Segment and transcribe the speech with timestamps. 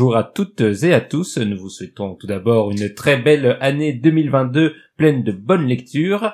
[0.00, 3.92] Bonjour à toutes et à tous, nous vous souhaitons tout d'abord une très belle année
[3.92, 6.32] 2022 pleine de bonnes lectures.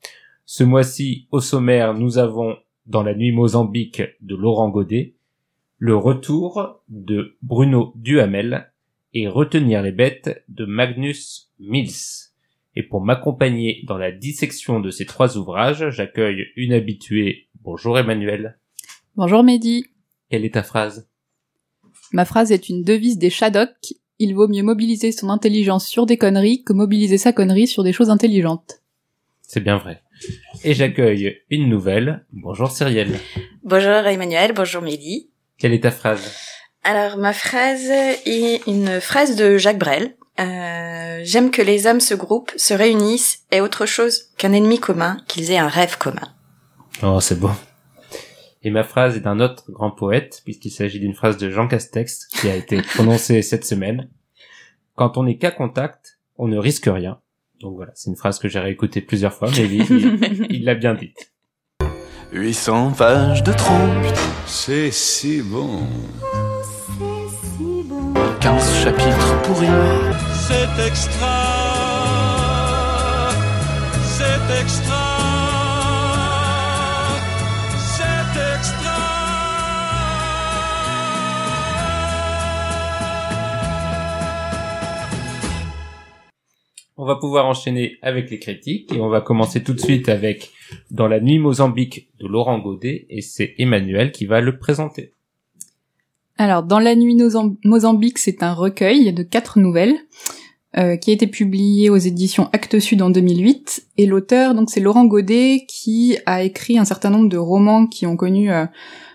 [0.43, 5.15] Ce mois-ci, au sommaire, nous avons Dans la nuit Mozambique de Laurent Godet,
[5.81, 8.71] le retour de Bruno Duhamel
[9.15, 12.29] et Retenir les bêtes de Magnus Mills.
[12.75, 17.47] Et pour m'accompagner dans la dissection de ces trois ouvrages, j'accueille une habituée.
[17.63, 18.59] Bonjour Emmanuel.
[19.15, 19.87] Bonjour Mehdi.
[20.29, 21.09] Quelle est ta phrase?
[22.13, 23.95] Ma phrase est une devise des Shadok.
[24.19, 27.91] Il vaut mieux mobiliser son intelligence sur des conneries que mobiliser sa connerie sur des
[27.91, 28.83] choses intelligentes.
[29.41, 30.03] C'est bien vrai.
[30.63, 32.23] Et j'accueille une nouvelle.
[32.33, 33.19] Bonjour Cyrielle.
[33.63, 35.30] Bonjour Emmanuel, bonjour Mehdi.
[35.61, 36.33] Quelle est ta phrase?
[36.83, 37.87] Alors ma phrase
[38.25, 40.15] est une phrase de Jacques Brel.
[40.39, 45.17] Euh, J'aime que les hommes se groupent, se réunissent et autre chose qu'un ennemi commun,
[45.27, 46.33] qu'ils aient un rêve commun.
[47.03, 47.51] Oh, c'est beau.
[48.63, 52.25] Et ma phrase est d'un autre grand poète, puisqu'il s'agit d'une phrase de Jean Castex
[52.25, 54.09] qui a été prononcée cette semaine.
[54.95, 57.19] Quand on n'est qu'à contact, on ne risque rien.
[57.59, 59.67] Donc voilà, c'est une phrase que j'ai réécoutée plusieurs fois, mais
[60.49, 61.27] il l'a bien dite.
[62.33, 64.05] 800 pages de trompe,
[64.45, 65.81] C'est si bon.
[68.39, 69.67] 15 chapitres pourris.
[70.47, 71.27] C'est extra.
[74.05, 75.10] C'est extra.
[87.03, 90.51] On va pouvoir enchaîner avec les critiques et on va commencer tout de suite avec
[90.91, 95.11] Dans la nuit Mozambique de Laurent Godet et c'est Emmanuel qui va le présenter.
[96.37, 97.17] Alors, Dans la nuit
[97.65, 99.95] Mozambique, c'est un recueil de quatre nouvelles
[100.77, 103.87] euh, qui a été publié aux éditions Actes Sud en 2008.
[103.97, 108.05] Et l'auteur, donc, c'est Laurent Godet qui a écrit un certain nombre de romans qui
[108.05, 108.67] ont connu euh,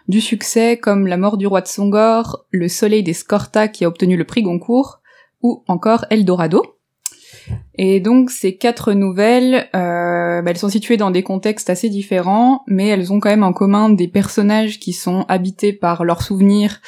[0.09, 3.89] du succès, comme La mort du roi de Songor, Le soleil des Scorta qui a
[3.89, 4.99] obtenu le prix Goncourt,
[5.41, 6.76] ou encore Eldorado.
[7.79, 12.63] Et donc ces quatre nouvelles, euh, bah, elles sont situées dans des contextes assez différents,
[12.67, 16.81] mais elles ont quand même en commun des personnages qui sont habités par leurs souvenirs,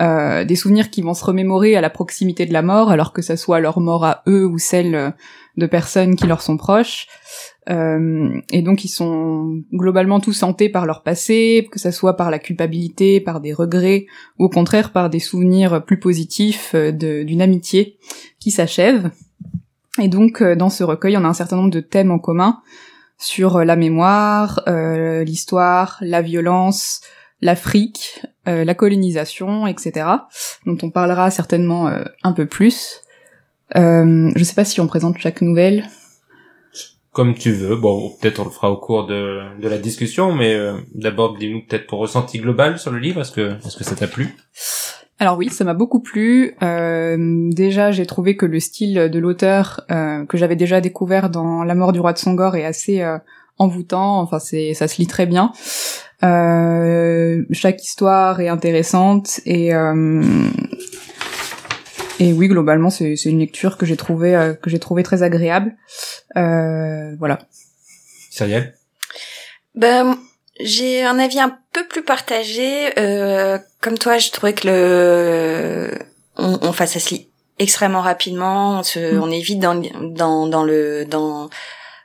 [0.00, 3.22] euh, des souvenirs qui vont se remémorer à la proximité de la mort, alors que
[3.22, 5.14] ça soit leur mort à eux ou celle
[5.56, 7.06] de personnes qui leur sont proches.
[7.70, 12.30] Euh, et donc ils sont globalement tous hantés par leur passé, que ça soit par
[12.30, 14.04] la culpabilité, par des regrets,
[14.38, 17.96] ou au contraire par des souvenirs plus positifs d'une amitié
[18.40, 19.10] qui s'achève.
[20.00, 22.60] Et donc, euh, dans ce recueil, on a un certain nombre de thèmes en commun
[23.18, 27.00] sur euh, la mémoire, euh, l'histoire, la violence,
[27.40, 30.06] l'Afrique, euh, la colonisation, etc.,
[30.66, 33.02] dont on parlera certainement euh, un peu plus.
[33.76, 35.84] Euh, je sais pas si on présente chaque nouvelle.
[37.12, 40.52] Comme tu veux, bon peut-être on le fera au cours de, de la discussion, mais
[40.54, 43.94] euh, d'abord dis-nous peut-être ton ressenti global sur le livre, est-ce que, est-ce que ça
[43.94, 44.34] t'a plu?
[45.20, 46.54] Alors oui, ça m'a beaucoup plu.
[46.62, 47.16] Euh,
[47.52, 51.74] déjà, j'ai trouvé que le style de l'auteur euh, que j'avais déjà découvert dans La
[51.74, 53.18] mort du roi de Songor est assez euh,
[53.58, 54.20] envoûtant.
[54.20, 55.52] Enfin, c'est ça se lit très bien.
[56.24, 60.22] Euh, chaque histoire est intéressante et euh,
[62.20, 65.22] et oui, globalement, c'est c'est une lecture que j'ai trouvé euh, que j'ai trouvé très
[65.22, 65.76] agréable.
[66.36, 67.38] Euh, voilà.
[68.30, 68.74] Cyrielle
[69.74, 70.16] Ben,
[70.60, 72.92] j'ai un avis un peu plus partagé.
[72.98, 75.90] Euh, comme toi, je trouvais que le,
[76.36, 77.28] on, on, ça se lit
[77.58, 78.78] extrêmement rapidement.
[78.80, 79.22] On, se, Mm.
[79.22, 81.44] on est vite dans, le- dans, dans le, dans,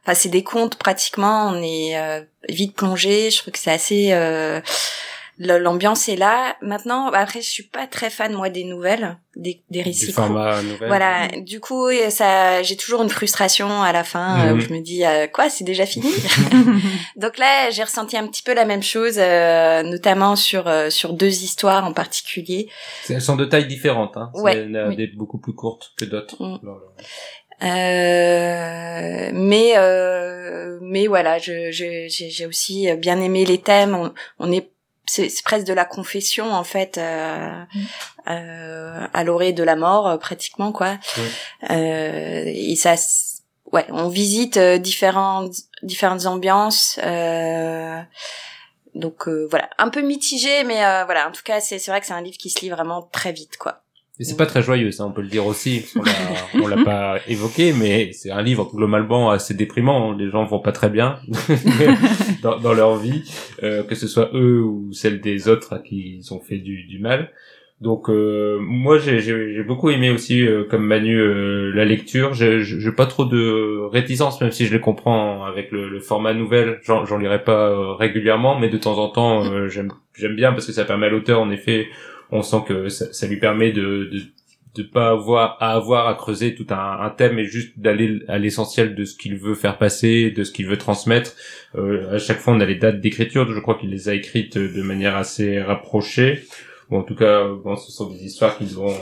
[0.04, 1.48] enfin, c'est des contes pratiquement.
[1.54, 3.32] On est euh, vite plongé.
[3.32, 4.10] Je trouve que c'est assez.
[4.12, 4.62] Euh,
[5.42, 6.58] L'ambiance est là.
[6.62, 10.12] Maintenant, bah, après, je suis pas très fan moi des nouvelles, des, des récits Du
[10.12, 14.50] format nouvelle Voilà, du coup, euh, ça, j'ai toujours une frustration à la fin euh,
[14.52, 14.58] Mhm.
[14.58, 16.12] où je me dis euh, quoi, c'est déjà fini?
[17.16, 21.14] Donc là, j'ai ressenti un petit peu la même chose, euh, notamment sur euh, sur
[21.14, 22.70] deux histoires en particulier.
[23.10, 24.32] Elles sont de tailles différentes, hein.
[24.34, 24.98] Ouais, il y en a oui.
[24.98, 26.36] des beaucoup plus courtes que d'autres.
[26.44, 26.60] Mm.
[27.62, 33.96] Euh, mais euh, mais voilà, je je- j'ai j'ai aussi bien aimé les thèmes.
[33.96, 34.70] On, on est
[35.10, 37.64] c'est presque de la confession en fait euh,
[38.28, 40.98] euh, à l'orée de la mort euh, pratiquement quoi.
[41.70, 42.96] Euh, et ça,
[43.72, 48.02] ouais, on visite euh, différentes différentes ambiances, euh,
[48.96, 52.02] donc euh, voilà, un peu mitigé, mais euh, voilà, en tout cas, c'est c'est vrai
[52.02, 53.82] que c'est un livre qui se lit vraiment très vite, quoi.
[54.20, 55.86] Et c'est pas très joyeux, ça, on peut le dire aussi.
[56.62, 60.12] On l'a, pas évoqué, mais c'est un livre globalement assez déprimant.
[60.12, 61.20] Les gens vont pas très bien
[62.44, 63.24] dans, leur vie,
[63.64, 67.00] euh, que ce soit eux ou celle des autres à qui ils ont fait du,
[67.00, 67.32] mal.
[67.80, 72.34] Donc euh, moi j'ai, beaucoup aimé aussi euh, comme Manu euh, la lecture.
[72.34, 76.82] J'ai, pas trop de réticence même si je les comprends avec le, le format nouvelle.
[76.84, 81.06] J'en, lirai pas régulièrement, mais de temps en temps j'aime bien parce que ça permet
[81.06, 81.88] à l'auteur en effet.
[82.32, 84.22] On sent que ça, lui permet de, de
[84.76, 88.38] de pas avoir à avoir à creuser tout un, un thème et juste d'aller à
[88.38, 91.36] l'essentiel de ce qu'il veut faire passer, de ce qu'il veut transmettre.
[91.76, 93.52] Euh, à chaque fois, on a les dates d'écriture.
[93.52, 96.44] Je crois qu'il les a écrites de manière assez rapprochée.
[96.90, 98.94] Ou en tout cas, bon, ce sont des histoires qu'ils ont,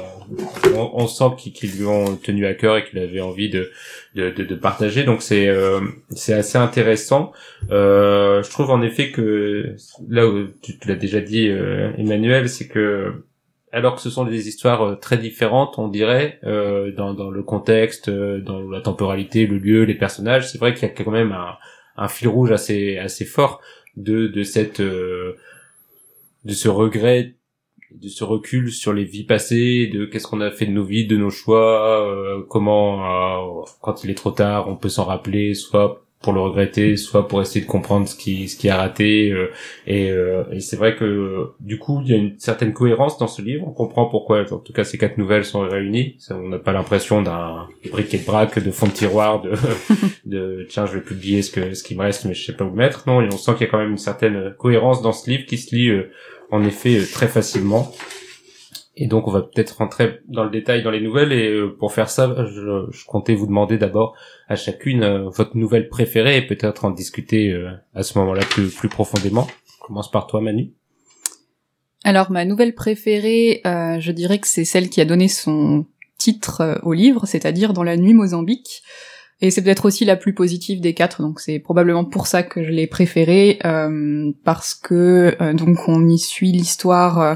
[0.75, 3.71] on, on sent qu'ils lui ont tenu à cœur et qu'il avait envie de
[4.15, 5.03] de, de, partager.
[5.03, 5.79] Donc c'est euh,
[6.11, 7.31] c'est assez intéressant.
[7.71, 9.75] Euh, je trouve en effet que
[10.09, 13.23] là où tu, tu l'as déjà dit, euh, Emmanuel, c'est que
[13.71, 17.43] alors que ce sont des histoires euh, très différentes, on dirait, euh, dans, dans le
[17.43, 21.11] contexte, euh, dans la temporalité, le lieu, les personnages, c'est vrai qu'il y a quand
[21.11, 21.57] même un,
[21.97, 23.61] un fil rouge assez assez fort
[23.95, 25.35] de de cette de
[26.45, 27.35] ce regret
[27.95, 31.07] de ce recul sur les vies passées, de qu'est-ce qu'on a fait de nos vies,
[31.07, 35.53] de nos choix, euh, comment euh, quand il est trop tard, on peut s'en rappeler,
[35.53, 39.31] soit pour le regretter, soit pour essayer de comprendre ce qui ce qui a raté.
[39.31, 39.51] euh,
[39.85, 43.27] et euh, et c'est vrai que du coup, il y a une certaine cohérence dans
[43.27, 43.67] ce livre.
[43.67, 46.15] On comprend pourquoi, en tout cas, ces quatre nouvelles sont réunies.
[46.17, 49.53] Ça, on n'a pas l'impression d'un briquet de braque, de fond de tiroir, de
[50.25, 52.65] de tiens, je vais publier ce que ce qui me reste, mais je sais pas
[52.65, 53.03] où le mettre.
[53.07, 55.45] Non, et on sent qu'il y a quand même une certaine cohérence dans ce livre
[55.45, 56.09] qui se lit euh,
[56.51, 57.91] en effet euh, très facilement.
[58.99, 61.93] Et donc on va peut-être rentrer dans le détail dans les nouvelles et euh, pour
[61.93, 64.15] faire ça, je, je comptais vous demander d'abord
[64.47, 67.55] à chacune euh, votre nouvelle préférée et peut-être en discuter
[67.93, 69.47] à ce moment-là plus, plus profondément.
[69.81, 70.73] On commence par toi Manu.
[72.03, 75.85] Alors ma nouvelle préférée, euh, je dirais que c'est celle qui a donné son
[76.17, 78.81] titre au livre, c'est-à-dire Dans la nuit Mozambique.
[79.39, 82.63] Et c'est peut-être aussi la plus positive des quatre, donc c'est probablement pour ça que
[82.63, 87.35] je l'ai préférée, euh, parce que euh, donc on y suit l'histoire euh,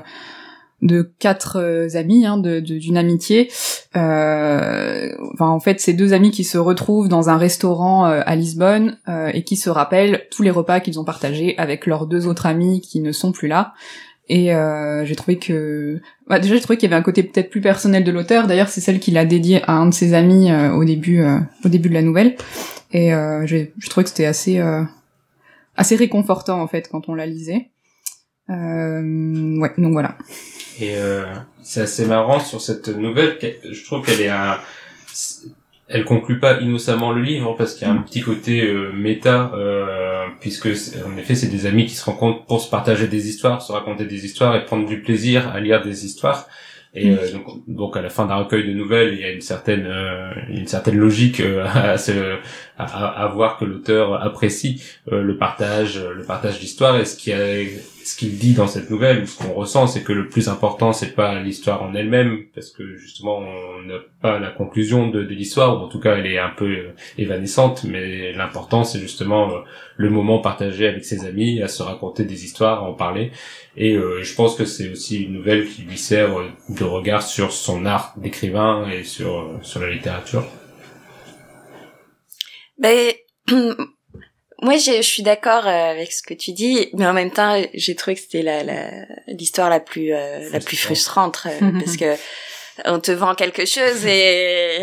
[0.81, 1.59] de quatre
[1.93, 3.51] amis, hein, d'une amitié.
[3.95, 8.97] Euh, enfin, en fait, c'est deux amis qui se retrouvent dans un restaurant à Lisbonne
[9.31, 12.81] et qui se rappellent tous les repas qu'ils ont partagés avec leurs deux autres amis
[12.81, 13.75] qui ne sont plus là.
[14.33, 17.49] Et euh, j'ai trouvé que, bah, déjà j'ai trouvé qu'il y avait un côté peut-être
[17.49, 18.47] plus personnel de l'auteur.
[18.47, 21.37] D'ailleurs, c'est celle qu'il a dédiée à un de ses amis euh, au début, euh,
[21.65, 22.37] au début de la nouvelle.
[22.93, 24.83] Et euh, j'ai je trouvais que c'était assez, euh,
[25.75, 27.71] assez réconfortant en fait quand on la lisait.
[28.47, 30.17] Ouais, donc voilà.
[30.79, 30.95] Et
[31.61, 33.37] c'est assez marrant sur cette nouvelle.
[33.69, 34.57] Je trouve qu'elle est un,
[35.91, 39.51] elle conclut pas innocemment le livre parce qu'il y a un petit côté euh, méta,
[39.53, 43.61] euh, puisque en effet c'est des amis qui se rencontrent pour se partager des histoires,
[43.61, 46.47] se raconter des histoires et prendre du plaisir à lire des histoires.
[46.93, 49.41] Et euh, donc, donc à la fin d'un recueil de nouvelles, il y a une
[49.41, 52.11] certaine euh, une certaine logique euh, à, se,
[52.77, 57.61] à, voir que l'auteur apprécie euh, le partage le partage d'histoire et ce qui a
[58.03, 60.93] ce qu'il dit dans cette nouvelle ou ce qu'on ressent c'est que le plus important
[60.93, 65.77] c'est pas l'histoire en elle-même parce que justement on n'a pas la conclusion de, l'histoire
[65.77, 69.59] ou en tout cas elle est un peu euh, évanescente mais l'important c'est justement euh,
[70.01, 73.31] le moment partagé avec ses amis à se raconter des histoires à en parler.
[73.77, 77.21] Et euh, je pense que c'est aussi une nouvelle qui lui sert euh, de regard
[77.21, 80.45] sur son art d'écrivain et sur sur la littérature.
[82.77, 83.11] Ben,
[84.61, 87.61] moi, je je suis d'accord euh, avec ce que tu dis, mais en même temps,
[87.73, 91.43] j'ai trouvé que c'était la la- l'histoire la, plus euh, la plus Frustrante.
[91.47, 92.15] euh, parce que
[92.85, 94.81] on te vend quelque chose et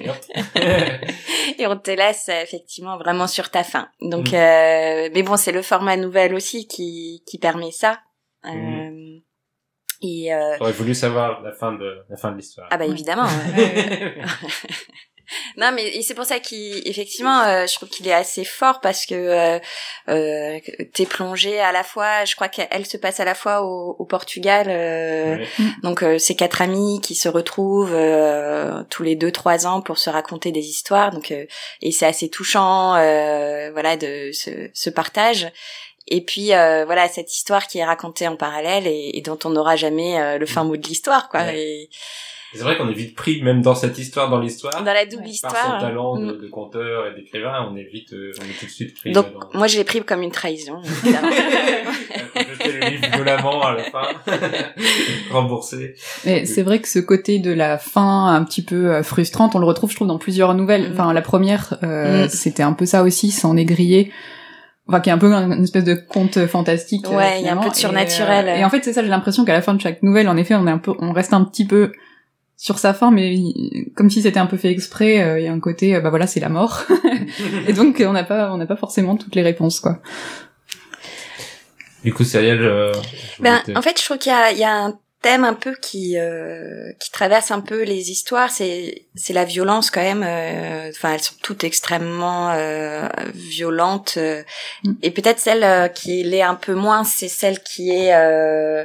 [1.58, 3.88] Et on te laisse euh, effectivement vraiment sur ta faim.
[4.00, 4.34] Donc, Mm.
[4.34, 8.00] euh, mais bon, c'est le format nouvelle aussi qui qui permet ça.
[8.46, 9.20] Euh, Mm.
[10.02, 12.68] Et euh, J'aurais voulu savoir la fin de la fin de l'histoire.
[12.70, 13.26] ah bah évidemment.
[15.56, 19.14] Non, mais c'est pour ça qu'effectivement, euh, je trouve qu'il est assez fort parce que
[19.14, 19.58] euh,
[20.08, 20.58] euh,
[20.92, 22.24] t'es plongé à la fois.
[22.24, 24.66] Je crois qu'elle se passe à la fois au, au Portugal.
[24.68, 25.46] euh, Ouais.
[25.82, 29.98] Donc euh, c'est quatre amis qui se retrouvent euh, tous les deux trois ans pour
[29.98, 31.10] se raconter des histoires.
[31.10, 31.46] Donc euh,
[31.82, 35.50] et c'est assez touchant, euh, voilà, de ce, ce partage.
[36.06, 39.50] Et puis euh, voilà cette histoire qui est racontée en parallèle et, et dont on
[39.50, 41.40] n'aura jamais euh, le fin mot de l'histoire, quoi.
[41.44, 41.58] Ouais.
[41.58, 41.90] Et
[42.54, 45.22] C'est vrai qu'on est vite pris, même dans cette histoire, dans l'histoire, dans la double
[45.24, 45.32] Ouais.
[45.42, 45.80] par histoire.
[45.80, 46.40] son talent de, Mm.
[46.42, 49.26] de conteur et d'écrivain, on est vite, euh, on est tout de suite pris Donc
[49.54, 50.80] moi je l'ai pris comme une trahison.
[51.04, 51.28] évidemment.
[52.36, 54.06] Jeter le livre violemment à la fin,
[55.32, 55.94] remboursé.
[56.24, 59.58] Mais c'est vrai que ce côté de la fin un petit peu euh, frustrante, on
[59.58, 60.88] le retrouve, je trouve, dans plusieurs nouvelles.
[60.90, 60.92] Mm.
[60.92, 62.28] Enfin, la première, euh, Mm.
[62.28, 64.12] c'était un peu ça aussi, s'en est grillé.
[64.86, 67.06] enfin qui est un peu un- une espèce de conte fantastique.
[67.06, 68.48] euh, Ouais, il y a un peu de Et, surnaturel.
[68.50, 70.36] euh, Et, en fait, c'est ça, j'ai l'impression qu'à la fin de chaque nouvelle, en
[70.36, 71.90] effet, on est un peu, on reste un petit peu
[72.56, 75.22] sur sa fin, mais il- comme si c'était un peu fait exprès.
[75.22, 76.84] euh, Il y a un côté, euh, bah voilà, c'est la mort.
[77.68, 80.00] et donc, on n'a pas, on n'a pas forcément toutes les réponses, quoi.
[82.04, 82.92] Du coup, Cyrielle, euh,
[83.40, 85.74] Ben, en fait, je trouve qu'il y a, il y a un thème un peu
[85.80, 88.50] qui euh, qui traverse un peu les histoires.
[88.50, 90.22] C'est c'est la violence quand même.
[90.22, 94.14] euh, Enfin, elles sont toutes extrêmement euh, violentes.
[94.18, 94.42] euh,
[94.84, 94.92] Mm.
[95.02, 98.84] et peut-être celle euh, qui l'est un peu moins, c'est celle qui est euh,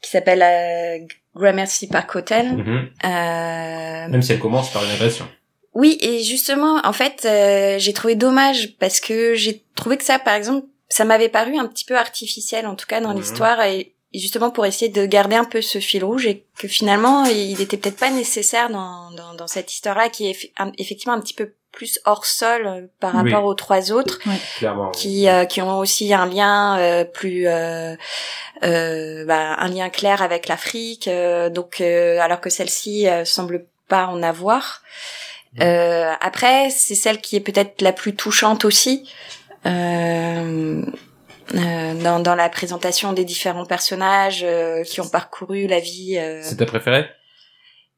[0.00, 2.56] qui s'appelle euh, Gramercy Park Hotel.
[2.56, 2.88] Mhm.
[3.04, 5.26] Euh, Même si elle commence par une agression.
[5.74, 10.18] oui, et justement, en fait, euh, j'ai trouvé dommage parce que j'ai trouvé que ça,
[10.18, 13.18] par exemple, ça m'avait paru un petit peu artificiel, en tout cas dans Mhm.
[13.20, 16.68] l'histoire, et, et justement pour essayer de garder un peu ce fil rouge, et que
[16.68, 21.14] finalement, il était peut-être pas nécessaire dans, dans, dans cette histoire-là, qui est eff- effectivement
[21.14, 23.32] un petit peu plus hors sol euh, par Oui.
[23.32, 24.18] rapport aux trois autres
[24.92, 27.94] qui euh, qui ont aussi un lien euh, plus euh,
[28.62, 33.66] euh, bah, un lien clair avec l'Afrique euh, donc euh, alors que celle-ci euh, semble
[33.88, 34.82] pas en avoir.
[35.60, 39.08] Euh, après c'est celle qui est peut-être la plus touchante aussi
[39.66, 40.82] euh,
[41.54, 46.40] euh, dans, dans la présentation des différents personnages euh, qui ont parcouru la vie euh,
[46.42, 47.06] C'est ta préférée?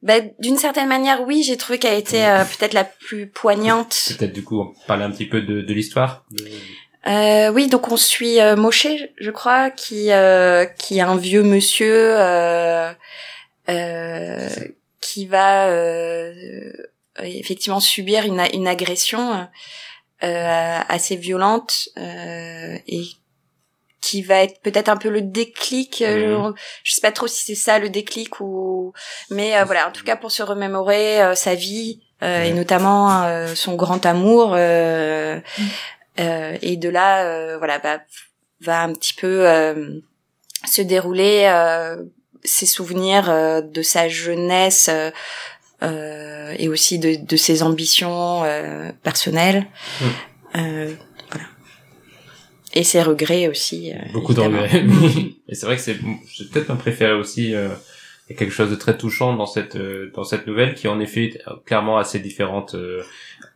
[0.01, 4.33] Bah, d'une certaine manière oui j'ai trouvé qu'elle était euh, peut-être la plus poignante Peut-être
[4.33, 6.25] du coup, on parler un petit peu de, de l'histoire.
[7.07, 8.87] Euh, oui, donc on suit euh, Moshe,
[9.17, 12.91] je crois, qui euh, qui est un vieux monsieur euh,
[13.69, 14.49] euh,
[14.99, 16.73] qui va euh,
[17.19, 19.47] effectivement subir une, une agression
[20.23, 23.03] euh, assez violente euh, et
[24.01, 26.01] qui va être peut-être un peu le déclic.
[26.01, 26.51] euh,
[26.83, 28.93] Je sais pas trop si c'est ça le déclic ou,
[29.31, 33.27] mais euh, voilà, en tout cas pour se remémorer euh, sa vie euh, et notamment
[33.55, 34.53] son grand amour.
[34.55, 35.39] euh,
[36.17, 37.99] et de là, voilà, bah,
[38.61, 39.45] va un petit peu
[40.67, 41.47] se dérouler
[42.43, 44.89] ses souvenirs de sa jeunesse
[45.81, 48.43] et aussi de, de ses ambitions
[49.03, 49.67] personnelles.
[50.01, 50.05] Mm.
[50.55, 50.93] Euh.
[52.73, 53.91] Et ses regrets aussi.
[53.93, 54.83] euh, Beaucoup regrets.
[55.49, 55.97] Et c'est vrai que c'est
[56.35, 57.55] c'est peut-être ma préférée aussi.
[57.55, 57.69] euh,
[58.29, 60.87] Il y a quelque chose de très touchant dans cette euh, dans cette nouvelle qui
[60.87, 63.01] est en effet est clairement assez différente euh,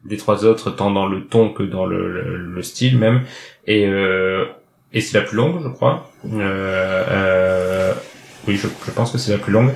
[0.05, 3.23] des trois autres, tant dans le ton que dans le, le, le style même.
[3.67, 4.45] Et euh,
[4.93, 6.09] et c'est la plus longue, je crois.
[6.25, 7.93] Euh, euh,
[8.47, 9.71] oui, je, je pense que c'est la plus longue.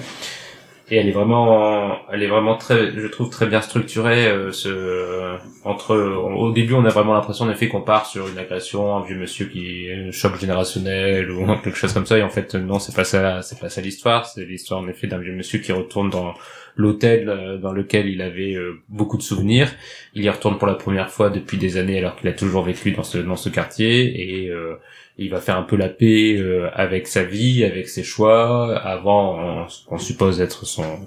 [0.91, 4.27] Et elle est vraiment, elle est vraiment très, je trouve très bien structurée.
[4.27, 8.37] euh, ce, entre, au début, on a vraiment l'impression en effet qu'on part sur une
[8.37, 12.19] agression, un vieux monsieur qui est choc générationnel ou quelque chose comme ça.
[12.19, 14.27] Et en fait, non, c'est pas ça, c'est pas ça l'histoire.
[14.27, 16.35] C'est l'histoire en effet d'un vieux monsieur qui retourne dans
[16.75, 19.71] l'hôtel euh, dans lequel il avait euh, beaucoup de souvenirs.
[20.13, 22.91] Il y retourne pour la première fois depuis des années alors qu'il a toujours vécu
[22.91, 24.75] dans ce dans ce quartier et euh,
[25.17, 29.67] il va faire un peu la paix euh, avec sa vie, avec ses choix, avant
[29.69, 30.99] ce qu'on suppose être son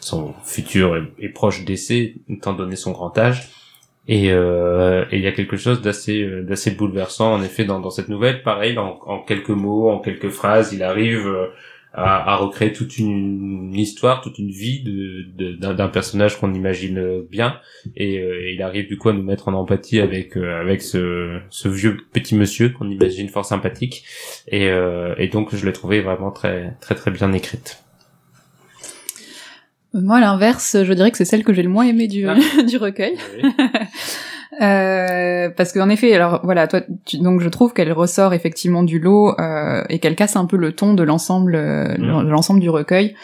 [0.00, 3.48] son futur et, proche décès, étant donné son grand âge.
[4.06, 7.90] Et euh, il y a quelque chose d'assez euh, d'assez bouleversant en effet dans dans
[7.90, 8.42] cette nouvelle.
[8.42, 11.26] Pareil, en, en quelques mots, en quelques phrases, il arrive
[11.96, 16.52] à, à recréer toute une, une histoire, toute une vie de de- d'un personnage qu'on
[16.52, 17.56] imagine bien.
[17.96, 21.38] Et, euh, il arrive du coup à nous mettre en empathie avec euh, avec ce,
[21.50, 24.04] ce vieux petit monsieur qu'on imagine fort sympathique
[24.48, 27.80] et, euh, et donc je l'ai trouvé vraiment très très très bien écrite.
[29.96, 32.36] Moi, à l'inverse, je dirais que c'est celle que j'ai le moins aimée du, Ah.
[32.68, 33.16] du recueil.
[34.62, 38.98] Euh, parce qu'en effet, alors voilà, toi, tu- donc je trouve qu'elle ressort effectivement du
[38.98, 42.28] lot euh, et qu'elle casse un peu le ton de l'ensemble, euh, Mm.
[42.28, 43.14] l'ensemble du recueil.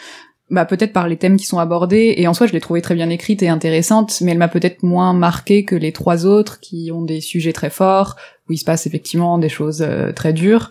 [0.49, 2.93] Bah peut-être par les thèmes qui sont abordés et en soi je l'ai trouvée très
[2.95, 6.91] bien écrite et intéressante, mais elle m'a peut-être moins marquée que les trois autres qui
[6.93, 8.17] ont des sujets très forts
[8.49, 10.69] où il se passe effectivement des choses euh, très dures.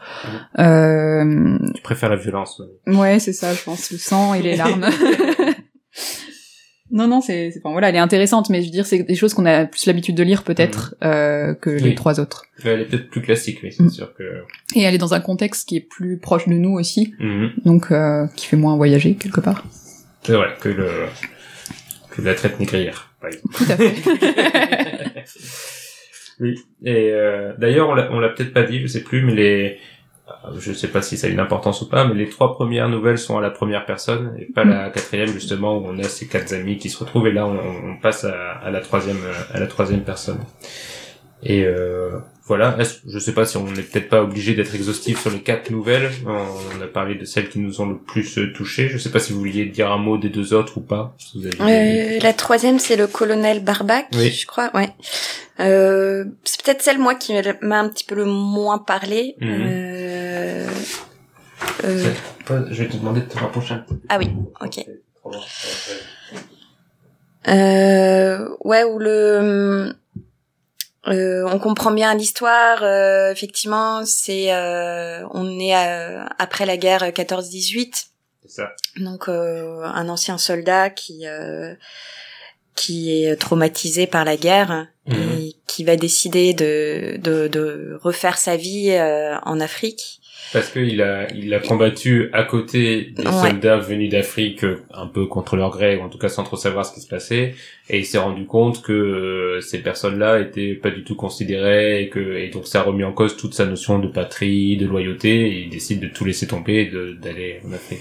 [0.58, 4.56] Euh, Tu préfères la violence Marie Ouais, c'est ça, je pense, le sang et les
[4.56, 4.84] larmes.
[6.90, 9.14] non, non, c'est, c'est, enfin, voilà, elle est intéressante, mais je veux dire, c'est des
[9.14, 11.94] choses qu'on a plus l'habitude de lire peut-être euh, que les Oui.
[11.94, 12.44] trois autres.
[12.64, 13.90] Elle est peut-être plus classique, mais c'est Mm.
[13.90, 14.42] sûr que.
[14.74, 17.50] Et elle est dans un contexte qui est plus proche de nous aussi, Mhm.
[17.64, 19.64] donc euh, qui fait moins voyager quelque part.
[20.22, 20.88] C'est vrai que le
[22.10, 23.12] que la traite négrière.
[23.24, 23.54] exemple.
[23.54, 23.94] Tout à fait.
[26.40, 26.56] oui.
[26.84, 29.78] Et euh, d'ailleurs, on l'a, on l'a peut-être pas dit, je sais plus, mais les,
[30.44, 32.88] euh, je sais pas si ça a une importance ou pas, mais les trois premières
[32.88, 36.26] nouvelles sont à la première personne et pas la quatrième justement où on a ces
[36.26, 37.58] quatre amis qui se retrouvent et là on,
[37.90, 40.40] on passe à, à la troisième, euh, à la troisième personne.
[41.42, 42.18] Et euh,
[42.50, 42.76] voilà,
[43.06, 46.10] je sais pas si on n'est peut-être pas obligé d'être exhaustif sur les quatre nouvelles.
[46.26, 48.88] On a parlé de celles qui nous ont le plus euh, touché.
[48.88, 51.14] Je sais pas si vous vouliez dire un mot des deux autres ou pas.
[51.18, 54.30] si vous avez- Euh, la troisième, c'est le colonel Barbac, Oui.
[54.30, 54.88] je crois, ouais.
[55.60, 59.36] Euh, c'est peut-être celle, moi, qui m'a un petit peu le moins parlé.
[59.40, 59.48] Mhm.
[59.52, 60.66] Euh,
[61.84, 62.04] euh,
[62.70, 63.94] Je vais te demander de te rapprocher un peu.
[64.08, 64.28] ah oui,
[64.60, 64.84] ok.
[67.48, 69.92] Euh, ouais, où le...
[71.08, 72.82] Euh, on comprend bien l'histoire.
[72.82, 78.06] euh, effectivement, c'est euh, on est euh, après la guerre 14-18.
[78.42, 78.70] C'est ça.
[78.96, 81.74] Donc euh, un ancien soldat qui euh,
[82.74, 85.38] qui est traumatisé par la guerre Mhm.
[85.40, 90.19] et qui va décider de de, de refaire sa vie euh, en Afrique.
[90.52, 93.50] Parce qu'il a, il a combattu à côté des Ouais.
[93.50, 96.84] soldats venus d'Afrique, un peu contre leur gré, ou en tout cas sans trop savoir
[96.84, 97.54] ce qui se passait,
[97.88, 102.08] et il s'est rendu compte que euh, ces personnes-là étaient pas du tout considérées, et
[102.08, 105.30] que, et donc ça a remis en cause toute sa notion de patrie, de loyauté,
[105.52, 108.00] et il décide de tout laisser tomber et d'aller en Afrique.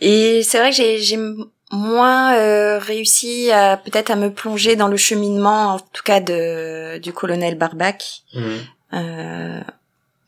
[0.00, 1.18] Et c'est vrai que j'ai
[1.72, 6.98] moins euh, réussi à peut-être à me plonger dans le cheminement, en tout cas de
[6.98, 8.22] du colonel Barbac.
[8.92, 9.60] Euh,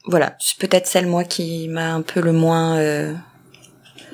[0.07, 2.79] voilà, c'est peut-être celle moi qui m'a un peu le moins.
[2.79, 3.15] euh,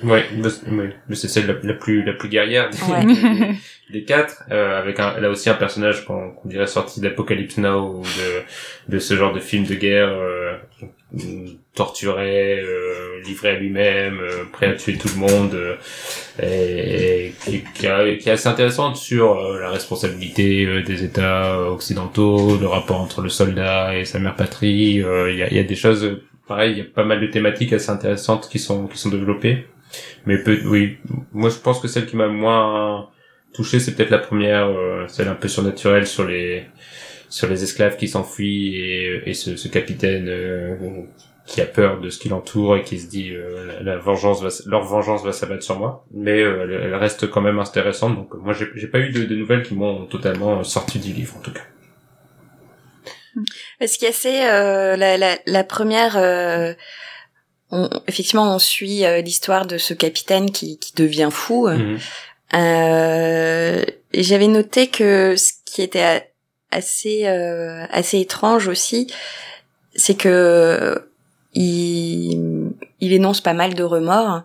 [0.04, 3.04] Ouais, mais c'est- oui, mais c'est celle la, la plus la plus guerrière des, Ouais.
[3.04, 3.54] des-
[3.90, 7.98] des quatre, euh, avec un, là aussi un personnage qu'on qu'on dirait sorti d'Apocalypse Now
[7.98, 10.56] ou de de ce genre de film de guerre euh,
[11.74, 15.76] torturé, euh, livré à lui-même, euh, prêt à tuer tout le monde, euh,
[16.42, 22.58] et, et qui, qui, est assez intéressante sur euh, la responsabilité euh, des États occidentaux,
[22.58, 25.02] le rapport entre le soldat et sa mère patrie.
[25.02, 27.26] euh, Il y, a, y a des choses, pareil, il y a pas mal de
[27.26, 29.66] thématiques assez intéressantes qui sont qui sont développées.
[30.26, 30.98] Mais peut, oui,
[31.32, 33.08] moi je pense que celle qui m'a moins
[33.54, 34.68] touché, c'est peut-être la première,
[35.08, 36.64] celle un peu surnaturelle sur les
[37.28, 40.76] sur les esclaves qui s'enfuient et, et ce, ce capitaine euh,
[41.46, 44.48] qui a peur de ce qui l'entoure et qui se dit euh, la, vengeance va,
[44.66, 46.04] leur vengeance va s'abattre sur moi.
[46.12, 48.14] Mais euh, elle, elle reste quand même intéressante.
[48.16, 51.36] Donc euh, moi j'ai pas eu de, de nouvelles qui m'ont totalement sorti du livre
[51.36, 51.62] en tout cas.
[53.86, 56.16] Ce qui est assez euh, la, la, la première.
[56.16, 56.74] euh,
[57.70, 61.68] on- effectivement, on suit euh, l'histoire de ce capitaine qui, qui devient fou.
[61.68, 61.98] Mhm.
[62.54, 66.22] Euh, j'avais noté que ce qui était a-
[66.70, 69.12] assez euh, assez étrange aussi,
[69.94, 71.10] c'est que
[71.54, 74.42] il, il énonce pas mal de remords,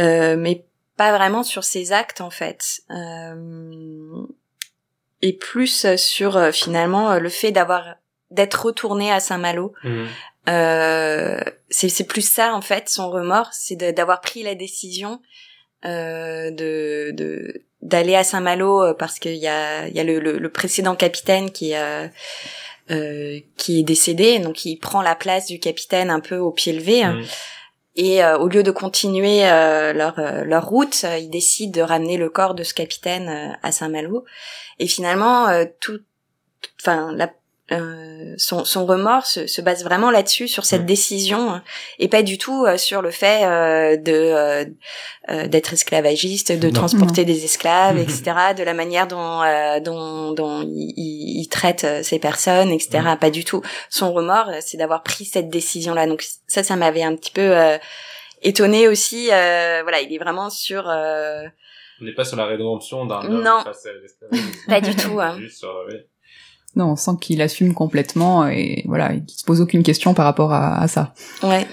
[0.00, 0.64] euh, mais
[0.96, 4.26] pas vraiment sur ses actes en fait, euh,
[5.22, 7.96] et plus sur euh, finalement euh, le fait d'avoir
[8.30, 9.72] d'être retourné à Saint-Malo.
[9.84, 10.06] Mhm.
[10.48, 15.20] Euh, c'est plus ça en fait son remords, c'est d'avoir pris la décision
[15.84, 20.18] euh, de de d'aller à Saint-Malo euh, parce qu'il y a il y a le,
[20.18, 22.08] le, le précédent capitaine qui euh,
[22.90, 26.72] euh, qui est décédé, donc il prend la place du capitaine un peu au pied
[26.72, 27.04] levé.
[27.04, 27.24] Mhm.
[27.96, 32.28] Et euh, au lieu de continuer euh, leur leur route, ils décident de ramener le
[32.28, 34.24] corps de ce capitaine à Saint-Malo.
[34.80, 36.00] Et finalement, euh, tout,
[36.80, 37.32] enfin, la,
[37.72, 40.86] euh, son, son remords se, se base vraiment là-dessus, sur cette Mm.
[40.86, 41.62] décision, hein,
[41.98, 44.64] et pas du tout euh, sur le fait euh, de euh,
[45.30, 46.72] euh, d'être esclavagiste, de Non.
[46.74, 48.02] transporter des esclaves, Mhm.
[48.02, 48.22] etc.,
[48.56, 53.00] de la manière dont euh, dont, dont il, il- il traite ces personnes, etc.
[53.14, 53.18] Mm.
[53.18, 53.62] Pas du tout.
[53.88, 56.06] Son remords, c'est d'avoir pris cette décision-là.
[56.06, 57.78] Donc ça, ça m'avait un petit peu euh,
[58.42, 59.30] étonné aussi.
[59.32, 60.88] euh, voilà, il est vraiment sur.
[60.90, 61.44] euh,
[62.00, 63.60] On n'est pas sur la rédemption d'un homme Non.
[63.64, 64.66] face à l'esclavagisme.
[64.68, 65.38] Pas du tout, hein.
[65.38, 65.94] Juste sur, oui.
[66.76, 70.52] Non, on sent qu'il assume complètement et voilà, il se pose aucune question par rapport
[70.52, 71.14] à, à ça.
[71.42, 71.66] ouais.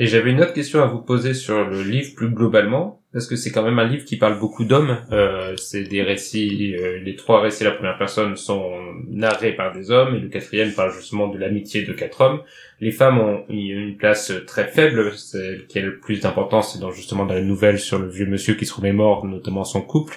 [0.00, 3.36] Et j'avais une autre question à vous poser sur le livre plus globalement, parce que
[3.36, 4.96] c'est quand même un livre qui parle beaucoup d'hommes.
[5.12, 8.72] Euh, c'est des récits, euh, les trois récits la première personne sont
[9.10, 12.40] narrés par des hommes, et le quatrième parle justement de l'amitié de quatre hommes.
[12.80, 16.90] Les femmes ont une place très faible, celle qui a le plus d'importance, c'est dans
[16.90, 20.16] justement dans la nouvelle sur le vieux monsieur qui se remémore, notamment son couple.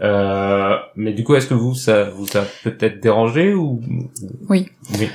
[0.00, 3.80] Euh, mais du coup, est-ce que vous, ça vous a peut-être dérangé ou?
[4.48, 4.68] Oui.
[4.98, 5.08] Oui.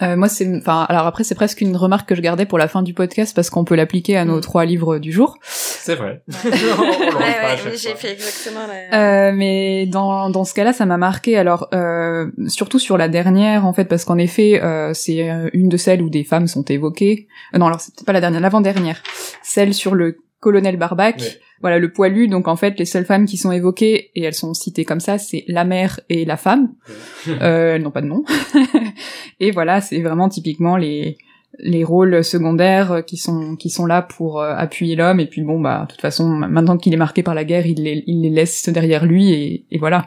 [0.00, 2.66] Euh, moi, c'est, enfin, alors après, c'est presque une remarque que je gardais pour la
[2.66, 4.40] fin du podcast parce qu'on peut l'appliquer à nos Mm.
[4.40, 5.38] trois livres du jour.
[5.42, 6.22] C'est vrai.
[6.44, 9.28] Ouais, ouais, j'ai fait exactement la...
[9.28, 11.36] Euh, mais dans, dans ce cas-là, ça m'a marqué.
[11.36, 15.68] Alors, euh, surtout sur la dernière, en fait, parce qu'en effet, euh, c'est euh, une
[15.68, 17.28] de celles où des femmes sont évoquées.
[17.54, 19.02] Euh, non, alors c'était pas la dernière, l'avant-dernière.
[19.42, 21.20] Celle sur le colonel Barbac.
[21.20, 21.40] Ouais.
[21.60, 22.26] Voilà, le poilu.
[22.26, 25.18] Donc, en fait, les seules femmes qui sont évoquées, et elles sont citées comme ça,
[25.18, 26.72] c'est la mère et la femme.
[27.28, 28.24] Euh, elles n'ont pas de nom.
[29.40, 31.18] et voilà, c'est vraiment typiquement les
[31.58, 35.60] les rôles secondaires qui sont qui sont là pour euh, appuyer l'homme et puis bon
[35.60, 38.30] bah de toute façon maintenant qu'il est marqué par la guerre il les il les
[38.30, 40.06] laisse derrière lui et, et voilà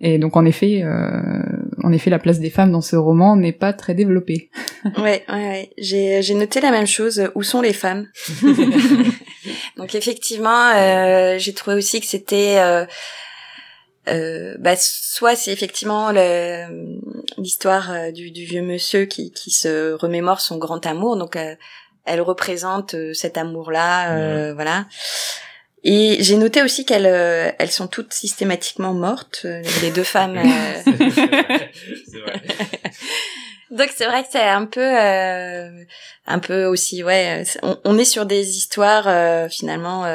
[0.00, 1.42] et donc en effet euh,
[1.86, 4.50] en effet la place des femmes dans ce roman n'est pas très développée.
[4.98, 5.70] Ouais ouais, ouais.
[5.78, 7.30] j'ai j'ai noté la même chose.
[7.34, 8.06] Où sont les femmes?
[9.76, 12.86] Donc effectivement euh, j'ai trouvé aussi que c'était euh,
[14.08, 16.12] euh, bah, soit c'est effectivement
[17.38, 21.56] l'histoire euh, du, du, vieux monsieur qui, qui, se remémore son grand amour, donc euh,
[22.04, 24.86] elle représente cet amour-là, voilà.
[25.88, 29.46] Et j'ai noté aussi qu'elles elles sont toutes systématiquement mortes,
[29.82, 30.36] les deux femmes.
[30.84, 32.42] c'est vrai.
[33.70, 34.96] Donc c'est vrai que c'est un peu,
[36.26, 37.44] un peu aussi, ouais.
[37.62, 40.06] On, on, est sur des histoires finalement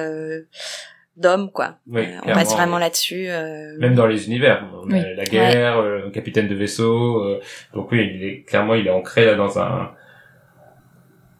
[1.17, 1.75] d'hommes quoi.
[1.87, 3.27] Oui, euh, on passe vraiment là-dessus.
[3.27, 3.77] Euh...
[3.79, 5.85] Même dans les univers, on a la guerre, ouais.
[5.85, 7.23] euh, capitaine de vaisseau.
[7.23, 7.39] Euh,
[7.73, 9.91] donc oui, il est, clairement il est ancré là dans un.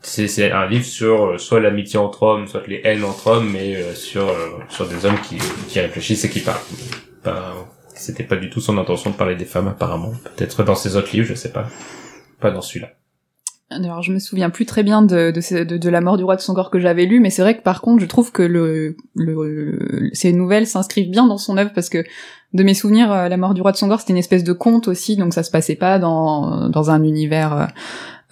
[0.01, 3.93] C'est un livre sur euh, soit l'amitié entre hommes, soit les haines entre hommes, mais
[3.93, 4.33] sur
[4.69, 5.37] sur des hommes qui
[5.67, 6.59] qui réfléchissent et qui parlent.
[7.23, 7.53] Pas,
[7.93, 10.13] c'était pas du tout son intention de parler des femmes apparemment.
[10.35, 11.67] Peut-être dans ses autres livres, je sais pas.
[12.39, 12.89] Pas dans celui-là.
[13.71, 16.41] Alors je me souviens plus très bien de, de, de, la mort du roi de
[16.41, 20.09] son que j'avais lu, mais c'est vrai que par contre je trouve que le, le,
[20.11, 22.03] ces nouvelles s'inscrivent bien dans son œuvre parce que
[22.53, 24.89] de mes souvenirs, euh, la mort du roi de son c'était une espèce de conte
[24.89, 27.69] aussi, donc ça se passait pas dans, dans un univers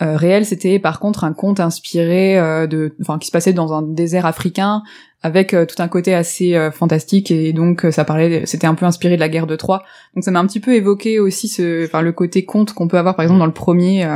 [0.02, 3.54] euh, euh, réel, c'était par contre un conte inspiré euh, de, enfin qui se passait
[3.54, 4.84] dans un désert africain
[5.22, 9.16] avec euh, tout un côté assez fantastique et donc ça parlait, c'était un peu inspiré
[9.16, 9.84] de la guerre de Troie,
[10.16, 12.98] donc ça m'a un petit peu évoqué aussi ce, enfin le côté conte qu'on peut
[12.98, 14.08] avoir par exemple dans le premier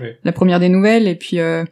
[0.00, 0.08] oui.
[0.24, 1.64] la première des nouvelles, et puis euh,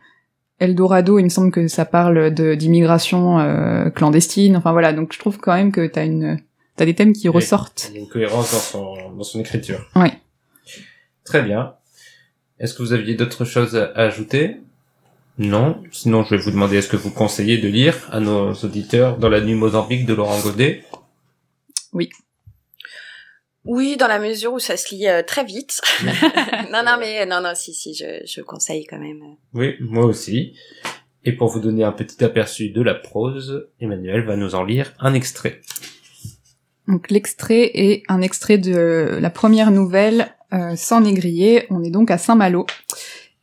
[0.59, 4.57] Eldorado, il me semble que ça parle de d'immigration euh, clandestine.
[4.57, 6.39] Enfin voilà, donc je trouve quand même que t'as une
[6.77, 7.89] t'as des thèmes qui oui, ressortent.
[7.91, 9.89] Il y a une cohérence dans son dans son écriture.
[9.97, 10.09] Oui.
[11.25, 11.75] Très bien.
[12.59, 14.59] Est-ce que vous aviez d'autres choses à ajouter?
[15.39, 15.83] Non.
[15.91, 19.29] Sinon, je vais vous demander est-ce que vous conseillez de lire à nos auditeurs dans
[19.29, 20.85] la nuit Mozambique de Laurent Godet?
[21.93, 22.11] Oui.
[23.65, 25.81] Oui, dans la mesure où ça se lit euh, très vite.
[26.73, 29.23] non, non, mais non, non, si, si, je, je conseille quand même.
[29.55, 30.55] Oui, moi aussi.
[31.25, 34.93] Et pour vous donner un petit aperçu de la prose, Emmanuel va nous en lire
[35.01, 35.63] un extrait.
[36.87, 40.34] Donc l'extrait est un extrait de la première nouvelle
[40.77, 41.67] sans négrier.
[41.71, 42.67] On est donc à Saint-Malo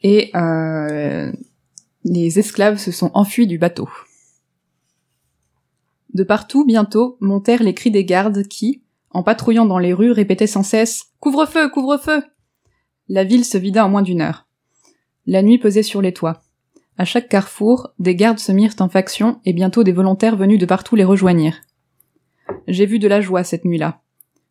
[0.04, 1.32] et euh,
[2.04, 3.90] les esclaves se sont enfuis du bateau.
[6.14, 10.48] De partout, bientôt, montèrent les cris des gardes qui, en patrouillant dans les rues, répétait
[10.48, 12.24] sans cesse Couvre-feu, couvre-feu
[13.08, 14.48] La ville se vida en moins d'une heure.
[15.26, 16.42] La nuit pesait sur les toits.
[16.98, 20.66] À chaque carrefour, des gardes se mirent en faction et bientôt des volontaires venus de
[20.66, 21.62] partout les rejoignirent.
[22.68, 24.02] J'ai vu de la joie cette nuit-là.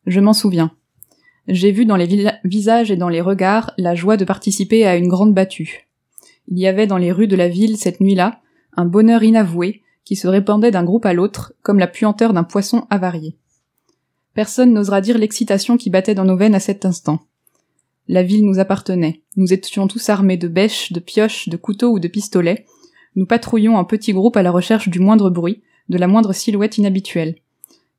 [0.07, 0.73] Je m'en souviens.
[1.53, 5.09] J'ai vu dans les visages et dans les regards la joie de participer à une
[5.09, 5.89] grande battue.
[6.47, 8.41] Il y avait dans les rues de la ville cette nuit-là
[8.77, 12.87] un bonheur inavoué qui se répandait d'un groupe à l'autre comme la puanteur d'un poisson
[12.89, 13.37] avarié.
[14.33, 17.19] Personne n'osera dire l'excitation qui battait dans nos veines à cet instant.
[18.07, 19.23] La ville nous appartenait.
[19.37, 22.65] Nous étions tous armés de bêches, de pioches, de couteaux ou de pistolets.
[23.17, 26.79] Nous patrouillions en petits groupes à la recherche du moindre bruit, de la moindre silhouette
[26.79, 27.35] inhabituelle.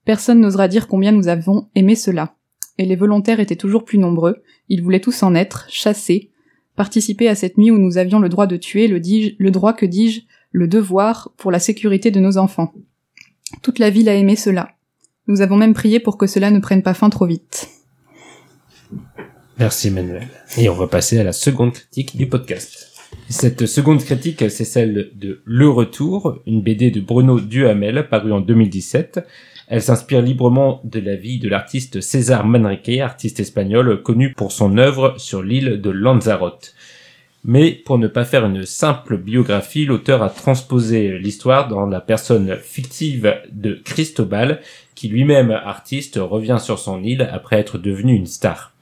[0.06, 2.36] Personne n'osera dire combien nous avons aimé cela.
[2.78, 6.32] Et les volontaires étaient toujours plus nombreux, ils voulaient tous en être, chasser,
[6.76, 9.00] participer à cette nuit où nous avions le droit de tuer, le,
[9.38, 12.74] le droit que dis-je, le devoir pour la sécurité de nos enfants.
[13.62, 14.72] Toute la ville a aimé cela.
[15.28, 17.70] Nous avons même prié pour que cela ne prenne pas fin trop vite.
[19.60, 20.28] Merci Emmanuel.
[20.58, 22.92] Et on va passer à la seconde critique du podcast.
[23.30, 28.42] Cette seconde critique, c'est celle de Le Retour, une BD de Bruno Duhamel, parue en
[28.42, 29.20] 2017.
[29.72, 34.78] Elle s'inspire librement de la vie de l'artiste César Manrique, artiste espagnol connu pour son
[34.78, 36.76] œuvre sur l'île de Lanzarote.
[37.46, 42.58] Mais pour ne pas faire une simple biographie, l'auteur a transposé l'histoire dans la personne
[42.58, 44.60] fictive de Cristobal,
[44.94, 48.74] qui lui-même artiste revient sur son île après être devenu une star.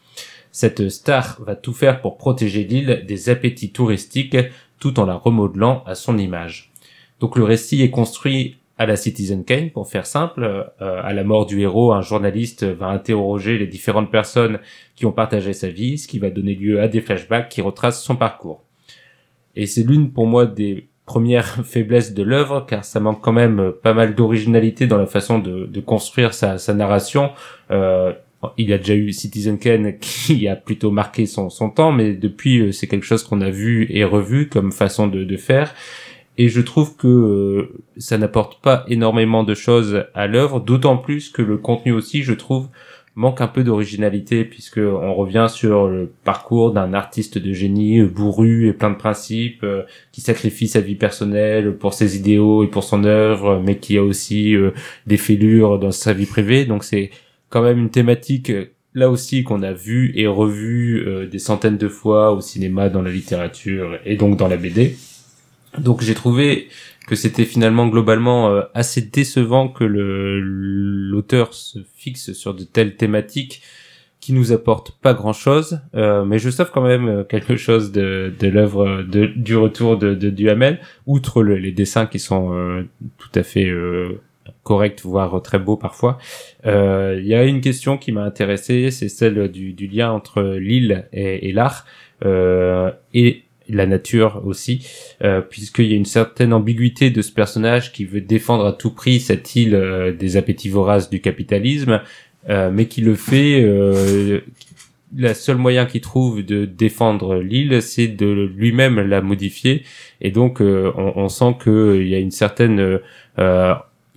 [0.52, 4.38] Cette star va tout faire pour protéger l'île des appétits touristiques
[4.80, 6.72] tout en la remodelant à son image.
[7.20, 10.42] Donc le récit est construit à la Citizen Kane, pour faire simple.
[10.82, 14.60] Euh, à la mort du héros, un journaliste va interroger les différentes personnes
[14.96, 18.02] qui ont partagé sa vie, ce qui va donner lieu à des flashbacks qui retracent
[18.02, 18.64] son parcours.
[19.58, 23.74] Et c'est l'une pour moi des premières faiblesses de l'œuvre, car ça manque quand même
[23.84, 27.32] pas mal d'originalité dans la façon de, de construire sa, sa narration.
[27.72, 28.14] Euh,
[28.58, 32.14] il y a déjà eu Citizen Kane qui a plutôt marqué son, son temps, mais
[32.14, 35.76] depuis euh, c'est quelque chose qu'on a vu et revu comme façon de, de faire
[36.40, 41.30] et je trouve que euh, ça n'apporte pas énormément de choses à l'œuvre, d'autant plus
[41.30, 42.70] que le contenu aussi, je trouve,
[43.20, 48.08] manque un peu d'originalité puisque on revient sur le parcours d'un artiste de génie euh,
[48.08, 52.68] bourru et plein de principes euh, qui sacrifie sa vie personnelle pour ses idéaux et
[52.68, 54.72] pour son œuvre mais qui a aussi euh,
[55.06, 56.64] des fêlures dans sa vie privée.
[56.64, 57.10] Donc c'est
[57.50, 58.54] quand même une thématique
[58.94, 63.12] là aussi qu'on a vu et revu des centaines de fois au cinéma dans la
[63.12, 64.96] littérature et donc dans la BD
[65.78, 66.70] donc j'ai trouvé
[67.10, 72.96] que c'était finalement globalement euh, assez décevant que le l'auteur se fixe sur de telles
[72.96, 73.64] thématiques
[74.20, 77.92] qui nous apportent pas grand chose, euh, mais je sauve quand même euh, quelque chose
[77.92, 82.86] de, de l'œuvre de, du retour de, de Duhamel, outre les dessins qui sont
[83.18, 83.72] tout à fait
[84.64, 86.20] corrects, voire très beaux parfois.
[86.66, 91.08] Il y a une question qui m'a intéressé, c'est celle du, du, lien entre l'île
[91.12, 91.86] et, et l'art.
[92.24, 94.88] et la nature aussi,
[95.24, 98.92] euh, puisqu'il y a une certaine ambiguïté de ce personnage qui veut défendre à tout
[98.92, 102.02] prix cette île euh, des appétits voraces du capitalisme,
[102.50, 103.64] euh, mais qui le fait.
[103.64, 104.42] Euh,
[105.18, 109.84] la seule moyen qu'il trouve de défendre l'île, c'est de lui-même la modifier,
[110.22, 113.00] et donc on, on, sent qu'il y a une certaine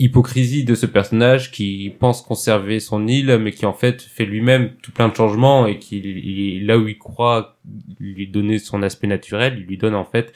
[0.02, 4.70] hypocrisie de ce personnage qui pense conserver son île, mais qui en fait fait lui-même
[4.82, 7.56] tout plein de changements et qui, là où il croit
[8.00, 10.32] lui donner son aspect naturel, il lui donne en fait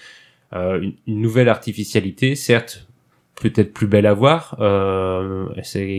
[0.52, 2.86] euh, une, nouvelle artificialité, certes
[3.42, 5.48] peut-être plus belle à voir, euh,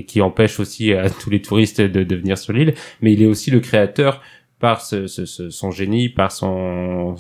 [0.08, 3.28] qui empêche aussi à tous les touristes de, de venir sur l'île, mais il est
[3.28, 4.22] aussi le créateur
[4.60, 7.16] par son génie, par son,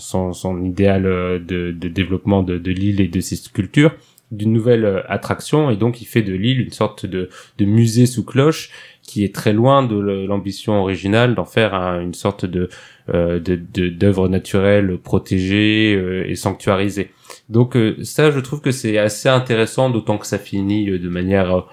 [0.63, 3.93] idéal de, de développement de, de l'île et de ses sculptures
[4.31, 8.05] d'une nouvelle euh, attraction et donc il fait de l'île une sorte de, de, musée
[8.05, 12.69] sous cloche qui est très loin de l'ambition originale d'en faire une sorte de
[13.09, 17.09] euh, d'œuvre naturelle protégée euh, et sanctuarisée.
[17.47, 21.67] Donc euh, ça, je trouve que c'est assez intéressant, d'autant que ça finit de manière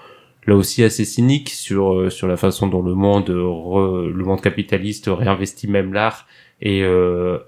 [0.47, 5.67] là aussi assez cynique sur sur la façon dont le monde le monde capitaliste réinvestit
[5.67, 6.25] même l'art
[6.61, 6.83] et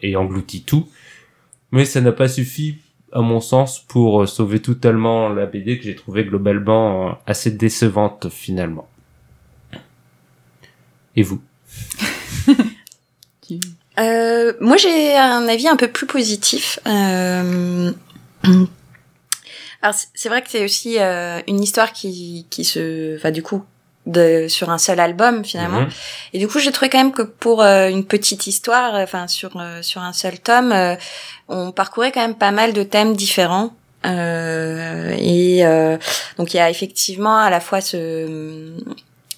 [0.02, 0.90] et engloutit tout.
[1.72, 2.76] Mais ça n'a pas suffi
[3.12, 7.52] à mon sens, pour euh, sauver totalement la BD que j'ai trouvé globalement euh, assez
[7.52, 8.88] décevante finalement.
[11.16, 11.42] Et vous?
[14.00, 16.80] Euh, Moi, j'ai un avis un peu plus positif.
[16.86, 17.96] Alors,
[20.14, 23.64] c'est vrai que c'est aussi une histoire qui, qui se, enfin, du coup,
[24.08, 25.82] de, sur un seul album finalement.
[25.82, 25.90] Mhm.
[26.34, 29.28] Et du coup, j'ai trouvé quand même que pour euh, une petite histoire, euh, enfin
[29.28, 30.74] sur euh, sur un seul tome,
[31.48, 33.72] on parcourait quand même pas mal de thèmes différents.
[34.04, 35.64] et
[36.38, 38.74] donc il y a effectivement à la fois ce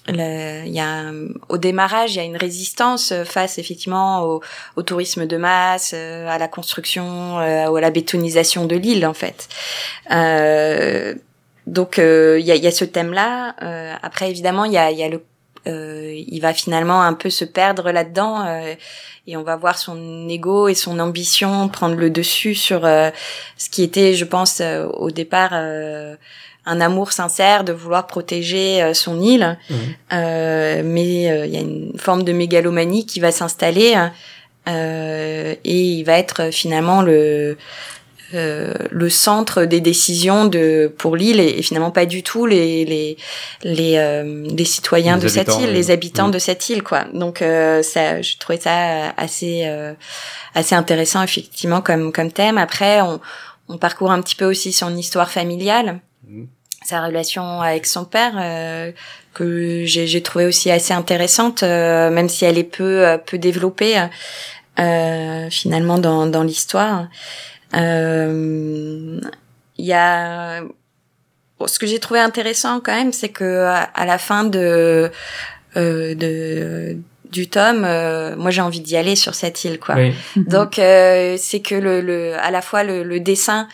[0.08, 1.04] il y a
[1.48, 4.40] au démarrage il y a une résistance face effectivement au,
[4.76, 9.48] au tourisme de masse à la construction à la bétonisation de l'île en fait
[10.10, 11.14] euh,
[11.66, 13.54] donc euh, il y, a, y, a, ce thème-là.
[13.62, 15.24] Euh, après, évidemment, il y a, y a le
[15.66, 18.46] euh, il va finalement un peu se perdre là-dedans
[19.26, 23.82] et on va voir son ego et son ambition prendre le dessus sur ce qui
[23.82, 24.62] était, je pense,
[24.94, 29.74] au départ un amour sincère de vouloir protéger son île, mmh.
[30.82, 33.94] mais il y a une forme de mégalomanie qui va s'installer
[34.66, 37.58] et il va être finalement le
[38.32, 43.16] euh, le centre des décisions de pour l'île et, finalement pas du tout les les
[43.64, 47.06] les, euh, les citoyens de cette île, les habitants de cette île quoi.
[47.12, 49.68] Donc euh, ça, je trouvais ça assez
[50.54, 52.56] assez intéressant effectivement comme comme thème.
[52.56, 53.20] Après, on
[53.68, 56.44] on parcourt un petit peu aussi son histoire familiale, mmh.
[56.84, 58.92] sa relation avec son père
[59.34, 64.00] que j'ai j'ai trouvé aussi assez intéressante, même si elle est peu peu développée
[65.50, 67.08] finalement dans dans l'histoire.
[67.74, 69.20] Euh,
[69.78, 70.62] il y a
[71.66, 75.10] ce que j'ai trouvé intéressant quand même, c'est que à, la fin de
[75.76, 76.96] euh, de
[77.30, 79.94] du tome, euh, moi j'ai envie d'y aller sur cette île, quoi.
[80.36, 83.68] Donc euh, c'est que le, le, à la fois le, le dessin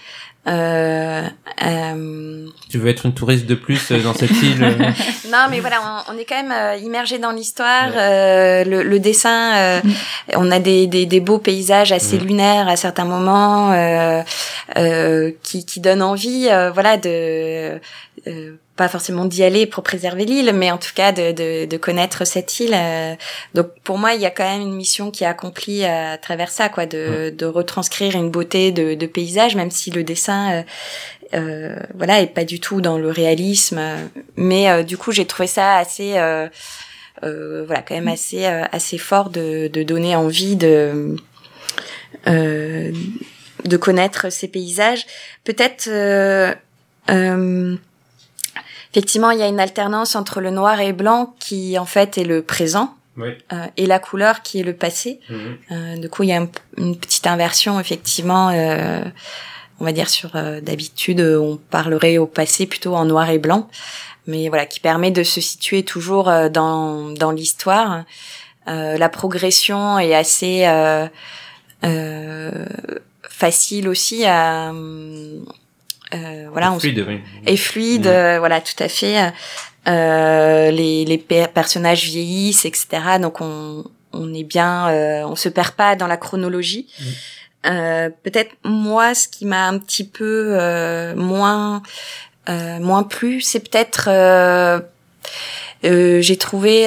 [0.48, 1.22] euh,
[1.64, 2.46] euh...
[2.68, 4.61] Tu veux être une touriste de plus euh, dans cette île
[5.32, 7.90] Non, mais voilà, on, on, est quand même immergé dans l'histoire.
[7.96, 9.82] Euh, le, le, dessin,
[10.35, 13.72] on a des, des, des, beaux paysages assez lunaires à certains moments
[15.42, 17.80] qui, qui donnent envie, voilà, de
[18.76, 22.26] pas forcément d'y aller pour préserver l'île, mais en tout cas de, de, de connaître
[22.26, 22.74] cette île.
[22.74, 23.14] Euh.
[23.54, 26.50] donc pour moi, il y a quand même une mission qui est accomplie à travers
[26.50, 30.62] ça, quoi, de, de retranscrire une beauté de, de paysage, même si le dessin, euh,
[31.34, 33.80] euh, voilà, est pas du tout dans le réalisme.
[34.36, 36.48] Mais euh, du coup, j'ai trouvé ça assez, euh,
[37.22, 41.16] voilà, quand même assez assez fort de, de donner envie de
[43.64, 45.06] de connaître ces paysages.
[45.44, 46.54] Peut-être euh,
[48.96, 52.24] effectivement, il y a une alternance entre le noir et blanc qui en fait est
[52.24, 53.28] le présent Oui.
[53.52, 55.20] euh, et la couleur qui est le passé.
[55.28, 55.56] Mhm.
[55.72, 58.48] Euh, du coup, il y a un- une petite inversion effectivement.
[58.50, 59.02] euh,
[59.78, 63.68] on va dire sur euh, d'habitude, on parlerait au passé plutôt en noir et blanc,
[64.26, 68.04] mais voilà, qui permet de se situer toujours euh, dans dans l'histoire.
[68.68, 71.06] Euh, la progression est assez euh,
[71.85, 72.64] euh,
[73.28, 74.72] facile aussi à
[76.14, 77.21] euh, voilà, on Fluide, oui.
[77.47, 79.33] et fluide, euh, voilà, tout à fait.
[79.88, 82.87] Euh, les les per- personnages vieillissent, etc.
[83.21, 86.87] Donc on on est bien, euh, on se perd pas dans la chronologie.
[87.01, 87.07] Mhm.
[87.66, 91.83] Euh, Peut-être moi, ce qui m'a un petit peu euh, moins
[92.49, 94.81] euh, moins plu, c'est peut-être euh,
[95.85, 96.87] euh, j'ai trouvé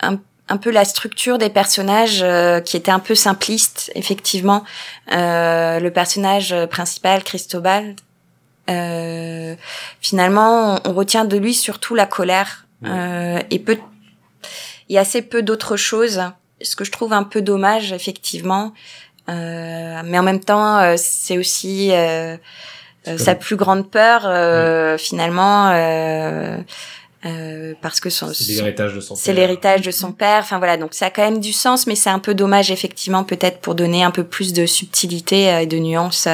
[0.00, 0.18] un
[0.52, 4.64] un peu la structure des personnages euh, qui était un peu simpliste, effectivement.
[5.12, 7.94] Euh, le personnage principal, Cristobal,
[8.70, 9.54] euh,
[10.00, 13.76] finalement, on, on retient de lui surtout la colère euh, et peu
[14.88, 16.22] et assez peu d'autres choses.
[16.62, 18.72] Ce que je trouve un peu dommage, effectivement.
[19.28, 22.36] Euh, mais en même temps, euh, c'est aussi euh,
[23.06, 25.70] euh, sa plus grande peur, euh, finalement,
[27.24, 29.40] euh, euh, parce que son, C'est l'héritage de son c'est père.
[29.40, 30.38] l'héritage de son père.
[30.40, 33.24] Enfin voilà, donc ça a quand même du sens, mais c'est un peu dommage effectivement
[33.24, 36.28] peut-être pour donner un peu plus de subtilité euh, et de nuance.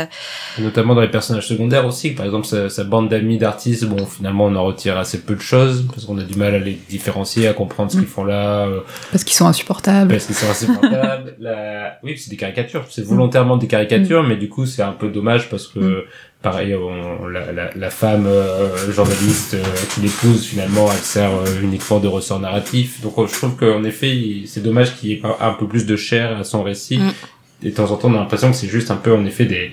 [0.58, 2.10] Notamment dans les personnages secondaires aussi.
[2.10, 5.40] Par exemple, sa, sa bande d'amis d'artistes, bon, finalement, on en retire assez peu de
[5.40, 8.00] choses parce qu'on a du mal à les différencier, à comprendre ce Mm.
[8.00, 10.10] qu'ils font là, euh, Parce qu'ils sont insupportables.
[10.10, 11.34] parce qu'ils sont assez portables.
[11.40, 11.98] La...
[12.02, 12.84] Oui, c'est des caricatures.
[12.90, 16.02] C'est volontairement des caricatures, mais du coup, c'est un peu dommage parce que, Mm.
[16.42, 19.62] Pareil, on- la, la, la femme euh, journaliste euh,
[19.94, 23.00] qui l'épouse, finalement, elle sert euh, uniquement de ressort narratif.
[23.02, 25.96] Donc, euh, je trouve qu'en effet, c'est dommage qu'il y ait un peu plus de
[25.96, 26.98] chair à son récit.
[26.98, 27.12] Mm.
[27.62, 29.44] Et de temps en temps, on a l'impression que c'est juste un peu, en effet,
[29.46, 29.72] des,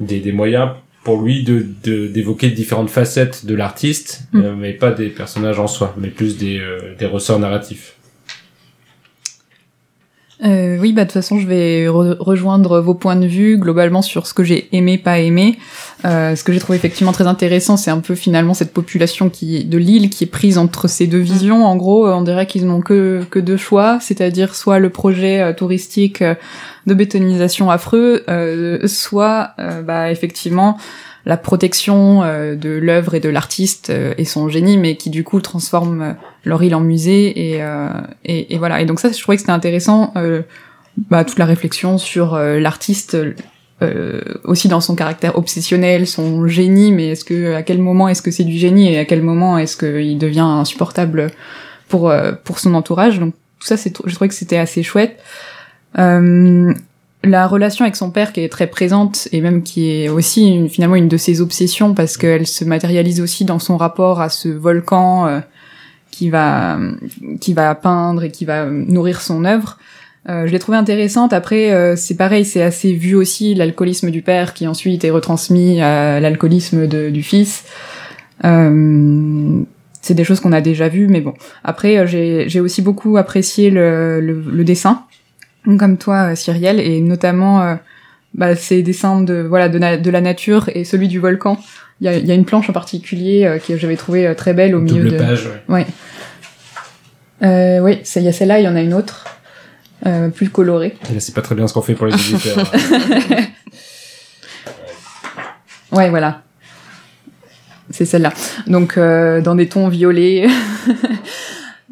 [0.00, 0.70] des, des moyens
[1.02, 4.40] pour lui de de- d'évoquer différentes facettes de l'artiste, Mm.
[4.44, 7.94] euh, mais pas des personnages en soi, mais plus des, euh, des ressorts narratifs.
[10.42, 14.00] Euh, oui, bah de toute façon, je vais re- rejoindre vos points de vue globalement
[14.00, 15.58] sur ce que j'ai aimé, pas aimé.
[16.06, 19.64] Euh, ce que j'ai trouvé effectivement très intéressant, c'est un peu finalement cette population qui
[19.64, 21.66] de l'île qui est prise entre ces deux visions.
[21.66, 25.52] En gros, on dirait qu'ils n'ont que que deux choix, c'est-à-dire soit le projet euh,
[25.52, 26.34] touristique euh,
[26.86, 30.78] de bétonisation affreux, euh, soit euh, bah effectivement
[31.26, 35.24] la protection euh, de l'œuvre et de l'artiste euh, et son génie, mais qui du
[35.24, 36.12] coup transforme euh,
[36.44, 37.62] leur île en musée et,
[38.24, 38.80] et, et voilà.
[38.80, 40.14] Et donc ça, je trouvais que c'était intéressant,
[41.10, 43.18] bah, toute la réflexion sur l'artiste
[44.44, 48.30] aussi dans son caractère obsessionnel, son génie, mais est-ce que à quel moment est-ce que
[48.30, 51.30] c'est du génie et à quel moment est-ce qu'il devient insupportable
[51.88, 52.10] pour
[52.44, 53.20] pour son entourage.
[53.20, 55.20] Donc tout ça, je trouvais que c'était assez chouette.
[57.22, 60.68] La relation avec son père qui est très présente et même qui est aussi une-
[60.70, 64.48] finalement une de ses obsessions parce qu'elle se matérialise aussi dans son rapport à ce
[64.48, 65.40] volcan euh,
[66.10, 66.78] qui va
[67.40, 69.78] qui va peindre et qui va nourrir son œuvre.
[70.28, 71.32] Euh, je l'ai trouvé intéressante.
[71.32, 75.80] Après, euh, c'est pareil, c'est assez vu aussi l'alcoolisme du père qui ensuite est retransmis
[75.80, 77.64] à l'alcoolisme du fils.
[80.02, 81.34] C'est des choses qu'on a déjà vues, mais bon.
[81.62, 85.02] Après, j'ai j'ai aussi beaucoup apprécié le, le, le dessin,
[85.78, 87.74] comme toi, euh, Cyrielle, et notamment euh,
[88.34, 91.58] bah, ces dessins de voilà de, na- de la nature et celui du volcan.
[92.00, 94.34] Il y a, il y a une planche en particulier euh, que j'avais trouvé euh,
[94.34, 95.18] très belle au milieu de.
[95.18, 95.74] page, ouais.
[95.76, 95.86] Ouais.
[97.42, 99.24] Euh, oui, il y a celle-là, il y en a une autre,
[100.06, 100.96] euh, plus colorée.
[101.18, 102.70] C'est pas très bien ce qu'on fait pour les éditeurs.
[105.92, 106.42] Ouais, voilà.
[107.90, 108.32] C'est celle-là.
[108.68, 110.46] Donc euh, dans des tons violets.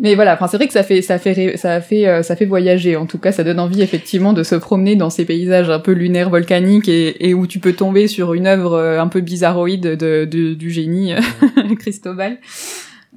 [0.00, 2.44] Mais voilà, enfin c'est vrai que ça fait ça fait ça fait euh, ça fait
[2.44, 2.94] voyager.
[2.94, 5.90] En tout cas, ça donne envie effectivement de se promener dans ces paysages un peu
[5.90, 10.24] lunaires volcaniques et, où tu peux tomber sur une œuvre euh, un peu bizarroïde de,
[10.24, 11.14] de- du génie
[11.80, 12.38] Cristobal.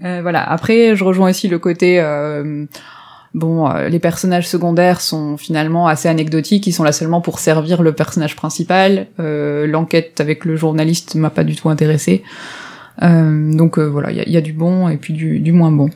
[0.03, 0.41] Euh, voilà.
[0.41, 2.65] Après, je rejoins aussi le côté euh,
[3.35, 6.65] bon, euh, les personnages secondaires sont finalement assez anecdotiques.
[6.65, 9.05] Ils sont là seulement pour servir le personnage principal.
[9.19, 12.23] Euh, L'enquête avec le journaliste m'a pas du tout intéressé.
[13.03, 15.71] Euh, donc voilà, il y a, y a du bon et puis du, du moins
[15.71, 15.89] bon,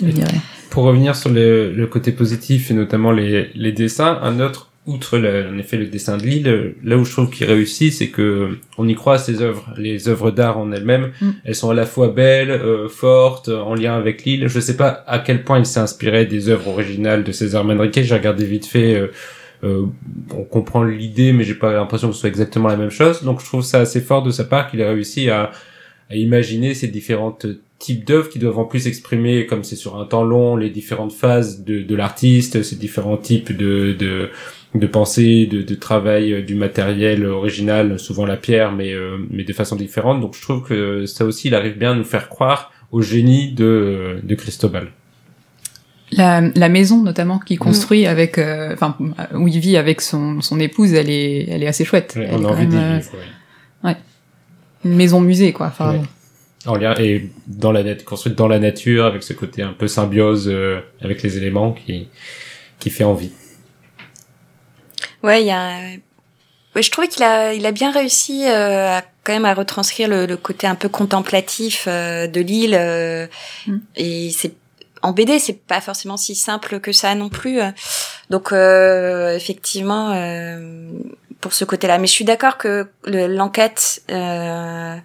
[0.00, 0.34] je dirais.
[0.70, 5.18] Pour revenir sur le, le côté positif et notamment les, les dessins, un autre, outre
[5.18, 8.56] le- en effet le dessin de l'île, là où je trouve qu'il réussit, c'est que
[8.78, 9.68] on y croit à ses œuvres.
[9.76, 11.30] Les œuvres d'art en elles-mêmes, Mm.
[11.44, 14.48] elles sont à la fois belles, euh, fortes, en lien avec l'île.
[14.48, 18.00] Je sais pas à quel point il s'est inspiré des œuvres originales de César Manrique.
[18.02, 18.94] J'ai regardé vite fait.
[18.94, 19.08] euh,
[19.62, 19.84] euh,
[20.34, 23.22] on comprend l'idée, mais j'ai pas l'impression que ce soit exactement la même chose.
[23.22, 25.50] Donc je trouve ça assez fort de sa part qu'il a réussi à,
[26.08, 27.44] à imaginer ces différentes
[27.80, 31.12] types d'œuvres qui doivent en plus exprimer, comme c'est sur un temps long, les différentes
[31.12, 34.28] phases de, de l'artiste, ces différents types de, de,
[34.76, 39.44] de pensée, de, de travail euh, du matériel original, souvent la pierre, mais, euh, mais
[39.44, 40.20] de façon différente.
[40.20, 43.52] Donc je trouve que ça aussi, il arrive bien à nous faire croire au génie
[43.52, 44.88] de, de Cristobal.
[46.12, 48.96] La, la maison notamment qu'il construit avec, euh, enfin
[49.34, 52.14] où il vit avec son, son épouse, elle est, elle est assez chouette.
[52.16, 53.10] Ouais, Elle on est a envie d'y même, euh, vivre,
[53.84, 53.96] ouais.
[54.84, 55.68] Une maison musée quoi.
[55.68, 56.00] Enfin, Ouais.
[56.66, 59.88] En lien et dans la nat- construite dans la nature avec ce côté un peu
[59.88, 62.08] symbiose euh, avec les éléments qui
[62.78, 63.32] qui fait envie.
[65.22, 65.78] Ouais, il y a.
[66.76, 70.08] Ouais, je trouvais qu'il a, il a bien réussi euh, à, quand même à retranscrire
[70.08, 72.74] le, le côté un peu contemplatif euh, de l'île.
[72.78, 73.26] euh,
[73.66, 73.76] Mm.
[73.96, 74.52] Et c'est
[75.02, 77.58] en BD, c'est pas forcément si simple que ça non plus.
[78.28, 80.90] Donc euh, effectivement, euh,
[81.40, 81.98] pour ce côté-là.
[81.98, 84.96] Mais je suis d'accord que le- l'enquête euh,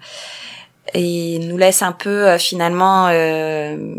[0.94, 3.08] et nous laisse un peu euh, finalement.
[3.10, 3.96] euh,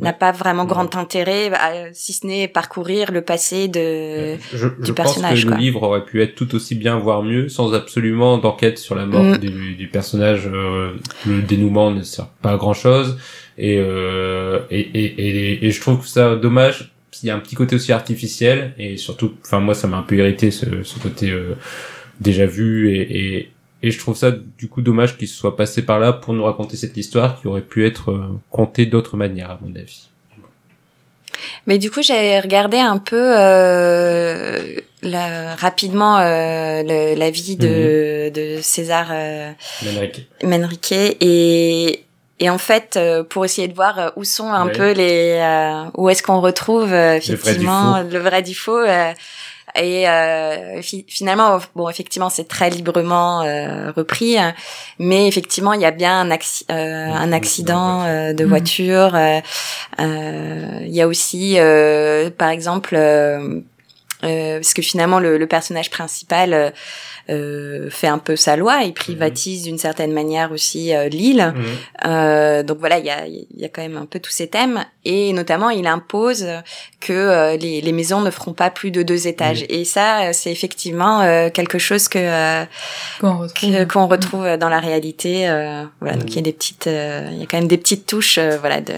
[0.00, 4.66] n'a pas vraiment grand intérêt, euh, si ce n'est parcourir le passé de je je
[4.66, 5.56] pense personnage, que quoi.
[5.56, 9.06] le livre aurait pu être tout aussi bien, voire mieux, sans absolument d'enquête sur la
[9.06, 9.38] mort Mm.
[9.38, 10.50] du, du personnage.
[10.52, 13.16] euh, le dénouement ne sert pas à grand chose.
[13.56, 16.92] Et, euh, et, et, et, et je trouve ça dommage.
[17.22, 20.02] Il y a un petit côté aussi artificiel et surtout, enfin moi ça m'a un
[20.02, 21.54] peu irrité ce, ce côté euh,
[22.20, 23.50] déjà vu et,
[23.86, 26.44] et, je trouve ça du coup dommage qu'il se soit passé par là pour nous
[26.44, 30.08] raconter cette histoire qui aurait pu être euh, contée d'autres manières à mon avis.
[31.66, 38.30] Mais du coup, j'ai regardé un peu euh, la- rapidement euh, le- la vie de,
[38.30, 39.50] de César euh,
[39.84, 40.28] Manrique.
[40.42, 42.00] Manrique et
[42.40, 44.72] et en fait, euh, pour essayer de voir euh, où sont un Ouais.
[44.72, 45.38] peu les
[45.96, 48.80] où est-ce qu'on retrouve euh, du effectivement le vrai du faux.
[49.76, 54.54] Et euh, fi- finalement, bon, effectivement, c'est très librement euh, repris, hein,
[54.98, 58.48] mais effectivement, il y a bien un, acci- euh, un accident euh, de Mhm.
[58.50, 59.14] voiture.
[59.14, 59.40] euh,
[60.00, 62.94] euh, Il y a aussi, euh, par exemple,
[64.24, 66.70] euh, parce que finalement, le, le personnage principal euh,
[67.30, 71.52] euh, fait un peu sa loi, il privatise d'une certaine manière aussi euh, l'île.
[71.56, 71.64] Mhm.
[72.06, 74.46] Euh, donc voilà, il y a, il y a quand même un peu tous ces
[74.48, 76.46] thèmes et notamment il impose
[77.00, 80.52] que euh, les, les maisons ne feront pas plus de deux étages et ça c'est
[80.52, 82.64] effectivement euh, quelque chose que euh,
[83.20, 83.70] qu'on retrouve.
[83.70, 85.48] que- qu'on retrouve dans la réalité.
[85.48, 87.78] euh, voilà, donc il y a des petites, euh, il y a quand même des
[87.78, 88.92] petites touches, euh, voilà de.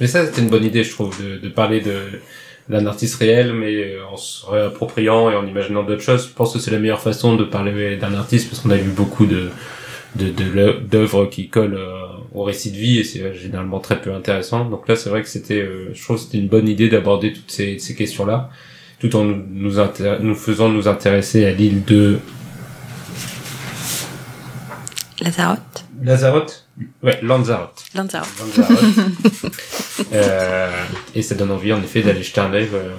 [0.00, 2.20] Mais ça, c'était une bonne idée, je trouve, de, de parler de
[2.68, 6.28] d'un artiste réel, mais euh, en se réappropriant et en imaginant d'autres choses.
[6.28, 8.90] Je pense que c'est la meilleure façon de parler d'un artiste, parce qu'on a vu
[8.90, 9.50] beaucoup de
[10.16, 14.00] de de d'œuvres qui collent euh, au récit de vie, et c'est euh, généralement très
[14.00, 14.64] peu intéressant.
[14.64, 17.78] Donc là, c'est vrai que c'était, je trouve, c'était une bonne idée d'aborder toutes ces,
[17.78, 18.50] ces questions-là,
[18.98, 19.72] tout en nous
[20.20, 22.18] nous, faisant nous intéresser à l'île de
[25.20, 25.85] Lazarote.
[26.02, 26.68] Lazarote?
[27.02, 27.84] Ouais, Lanzarote.
[27.94, 28.28] Lanzarote.
[28.38, 28.84] Lanzarote.
[30.12, 30.70] euh,
[31.14, 32.94] et ça donne envie en effet d'aller jeter un œil euh,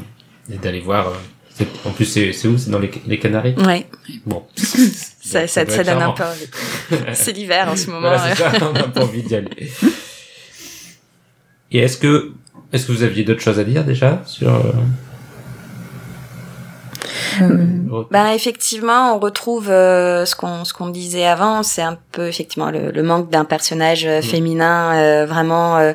[0.52, 1.10] et d'aller voir.
[1.10, 2.58] euh, en plus, c'est où?
[2.58, 3.56] C'est dans les, les Canaries?
[3.56, 3.88] Ouais,
[4.26, 4.45] Bon.
[4.56, 6.48] ça, ça, ça donne un peu envie.
[7.14, 8.02] C'est l'hiver en ce moment.
[8.10, 8.60] Voilà, c'est euh.
[8.60, 9.72] ça, on a pas envie d'y aller.
[11.72, 12.32] Et est-ce que,
[12.72, 14.50] est-ce que vous aviez d'autres choses à dire déjà sur
[17.42, 17.48] euh,
[17.92, 22.28] Euh, Ben effectivement, on retrouve euh, ce qu'on ce qu'on disait avant, c'est un peu
[22.28, 25.94] effectivement le, le manque d'un personnage euh, féminin euh, vraiment euh,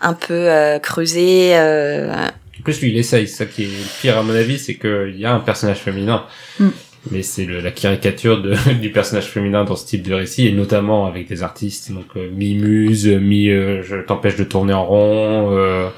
[0.00, 1.50] un peu euh, creusé.
[1.56, 3.28] euh, En plus, lui, il essaye.
[3.28, 6.24] Ça qui est le pire à mon avis, c'est qu'il y a un personnage féminin.
[6.58, 6.68] Mm.
[7.10, 10.52] Mais c'est le- la caricature de, du personnage féminin dans ce type de récit, et
[10.52, 15.50] notamment avec des artistes, donc euh, mi-muse, mi euh, je t'empêche de tourner en rond,
[15.54, 15.88] euh,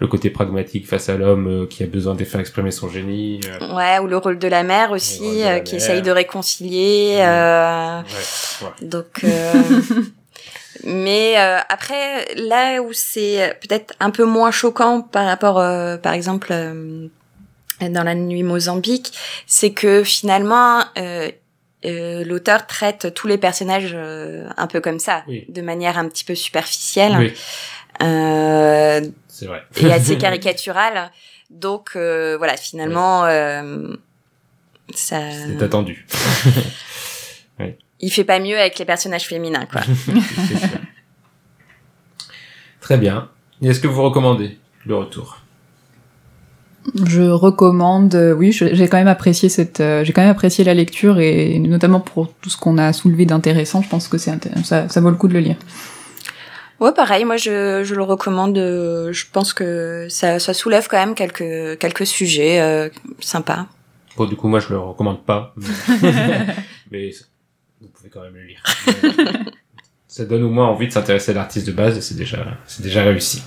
[0.00, 3.40] le côté pragmatique face à l'homme euh, qui a besoin de faire exprimer son génie.
[3.48, 5.84] euh, ouais, ou le rôle de la mère aussi, de la euh, qui mère.
[5.84, 7.16] essaye de réconcilier.
[7.20, 8.88] Euh, ouais, ouais.
[8.88, 9.62] Donc, euh,
[10.84, 16.12] mais euh, après, là où c'est peut-être un peu moins choquant par rapport, euh, par
[16.12, 17.08] exemple, euh,
[17.80, 19.12] dans la nuit Mozambique,
[19.46, 21.30] c'est que finalement, euh,
[21.84, 25.44] euh, l'auteur traite tous les personnages euh, un peu comme ça, Oui.
[25.48, 27.32] de manière un petit peu superficielle Oui,
[28.02, 29.00] euh,
[29.38, 29.62] c'est vrai.
[29.76, 31.12] et assez caricaturale.
[31.50, 33.94] Donc euh, voilà, finalement, euh,
[34.92, 36.06] ça, C'est attendu.
[38.00, 39.82] il fait pas mieux avec les personnages féminins, quoi.
[39.82, 40.68] Sûr.
[42.80, 43.30] Très bien.
[43.62, 45.38] Est-ce que vous recommandez le retour?
[47.04, 50.74] Je recommande, euh, oui, j'ai quand même apprécié cette, euh, j'ai quand même apprécié la
[50.74, 54.32] lecture et notamment pour tout ce qu'on a soulevé d'intéressant, je pense que c'est
[54.64, 55.56] ça vaut le coup de le lire.
[56.80, 58.56] Ouais, pareil, moi je, je le recommande.
[58.58, 62.88] euh, Je pense que ça, ça soulève quand même quelques, quelques sujets euh,
[63.20, 63.66] sympas.
[64.16, 65.54] Bon, du coup, moi, je le recommande pas.
[66.02, 66.46] Mais,
[66.90, 67.10] mais
[67.80, 68.62] vous pouvez quand même le lire.
[70.08, 72.82] Ça donne au moins envie de s'intéresser à l'artiste de base et c'est déjà, c'est
[72.82, 73.42] déjà réussi.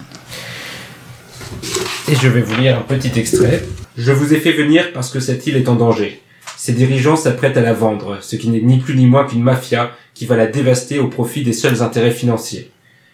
[2.10, 3.64] Et je vais vous lire un petit extrait.
[3.98, 6.22] Je vous ai fait venir parce que cette île est en danger.
[6.58, 9.92] Ses dirigeants s'apprêtent à la vendre, ce qui n'est ni plus ni moins qu'une mafia
[10.14, 12.72] qui va la dévaster au profit des seuls intérêts financiers.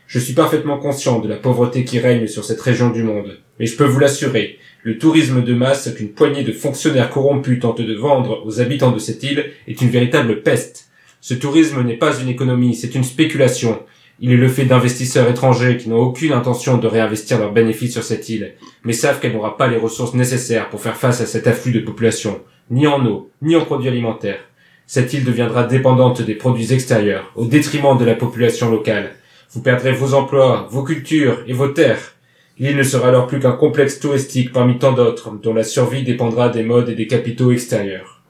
[0.07, 3.65] Je suis parfaitement conscient de la pauvreté qui règne sur cette région du monde, mais
[3.65, 7.93] je peux vous l'assurer, le tourisme de masse qu'une poignée de fonctionnaires corrompus tentent de
[7.93, 10.87] vendre aux habitants de cette île est une véritable peste.
[11.19, 13.81] Ce tourisme n'est pas une économie, c'est une spéculation.
[14.21, 18.03] Il est le fait d'investisseurs étrangers qui n'ont aucune intention de réinvestir leurs bénéfices sur
[18.03, 18.53] cette île,
[18.85, 21.81] mais savent qu'elle n'aura pas les ressources nécessaires pour faire face à cet afflux de
[21.81, 22.39] population,
[22.71, 24.39] ni en eau, ni en produits alimentaires.
[24.85, 29.11] Cette île deviendra dépendante des produits extérieurs, au détriment de la population locale.
[29.51, 32.15] Vous perdrez vos emplois, vos cultures et vos terres.
[32.59, 36.49] L'île ne sera alors plus qu'un complexe touristique parmi tant d'autres, dont la survie dépendra
[36.49, 38.21] des modes et des capitaux extérieurs.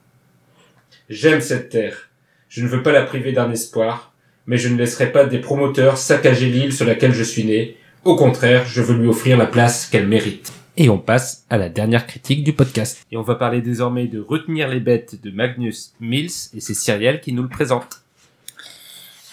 [1.09, 2.09] J'aime cette terre.
[2.49, 4.13] Je ne veux pas la priver d'un espoir,
[4.45, 7.77] mais je ne laisserai pas des promoteurs saccager l'île sur laquelle je suis né.
[8.03, 10.51] Au contraire, je veux lui offrir la place qu'elle mérite.
[10.75, 13.03] Et on passe à la dernière critique du podcast.
[13.11, 17.19] Et on va parler désormais de Retenir les bêtes de Magnus Mills et c'est Cyrielle
[17.19, 18.03] qui nous le présente.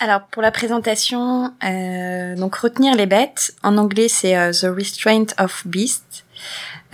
[0.04, 3.54] Alors pour la présentation, euh, donc retenir les bêtes.
[3.62, 6.26] En anglais, c'est euh, The Restraint of Beasts.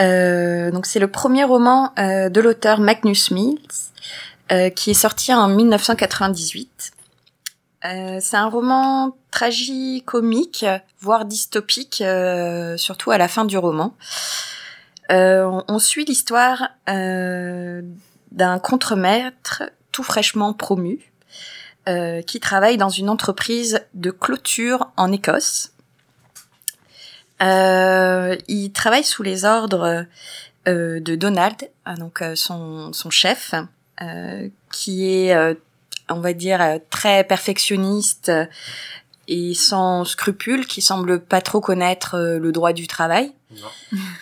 [0.00, 3.58] Euh, donc c'est le premier roman de l'auteur Magnus Mills
[4.76, 6.92] qui est sorti en 1998.
[7.84, 10.64] Euh, c'est un roman tragicomique,
[11.00, 12.04] voire dystopique,
[12.76, 13.96] surtout à la fin du roman.
[15.08, 21.09] On, on suit l'histoire d'un contremaître tout fraîchement promu
[21.90, 25.72] euh, qui travaille dans une entreprise de clôture en Écosse.
[27.42, 30.06] Euh, il travaille sous les ordres
[30.68, 31.56] euh, de Donald,
[31.88, 33.54] euh, donc son, son chef,
[34.72, 35.36] qui est,
[36.08, 38.32] on va dire, très perfectionniste
[39.28, 43.34] et sans scrupules, qui semble pas trop connaître le droit du travail.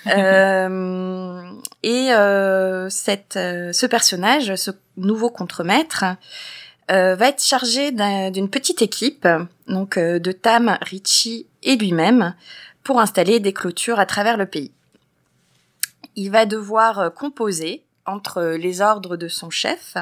[0.07, 1.51] Euh,
[1.83, 6.05] et euh, cette, euh, ce personnage, ce nouveau contremaître,
[6.91, 9.27] euh, va être chargé d'un- d'une petite équipe,
[9.67, 12.35] donc euh, de Tam, Richie et lui-même,
[12.83, 14.73] pour installer des clôtures à travers le pays.
[16.17, 19.97] Il va devoir euh, composer entre les ordres de son chef,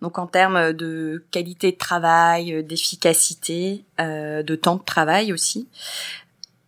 [0.00, 5.68] donc en termes de qualité de travail, euh, d'efficacité, euh, de temps de travail aussi,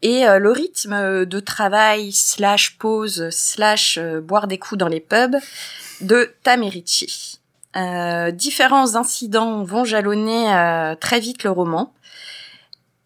[0.02, 5.00] et euh, le rythme de travail slash pause slash euh, boire des coups dans les
[5.00, 5.36] pubs
[6.00, 7.38] de Tam et Richie.
[7.76, 11.92] Euh, différents incidents vont jalonner euh, très vite le roman.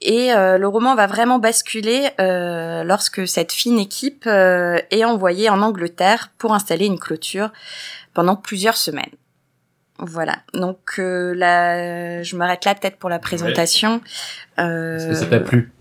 [0.01, 5.51] Et euh, le roman va vraiment basculer euh, lorsque cette fine équipe euh, est envoyée
[5.51, 7.51] en Angleterre pour installer une clôture
[8.15, 9.11] pendant plusieurs semaines.
[9.99, 10.37] Voilà.
[10.55, 14.01] Donc euh, là, je m'arrête là peut-être pour la présentation.
[14.57, 15.73] Est-ce que ça t'a plu?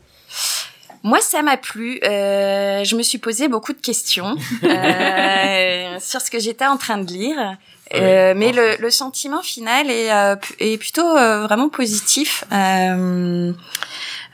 [1.03, 1.99] moi, ça m'a plu.
[2.03, 6.97] Euh, je me suis posé beaucoup de questions euh, sur ce que j'étais en train
[6.97, 7.57] de lire.
[7.93, 12.43] Euh, mais le, le sentiment final est, euh, est plutôt euh, vraiment positif.
[12.51, 13.53] Euh,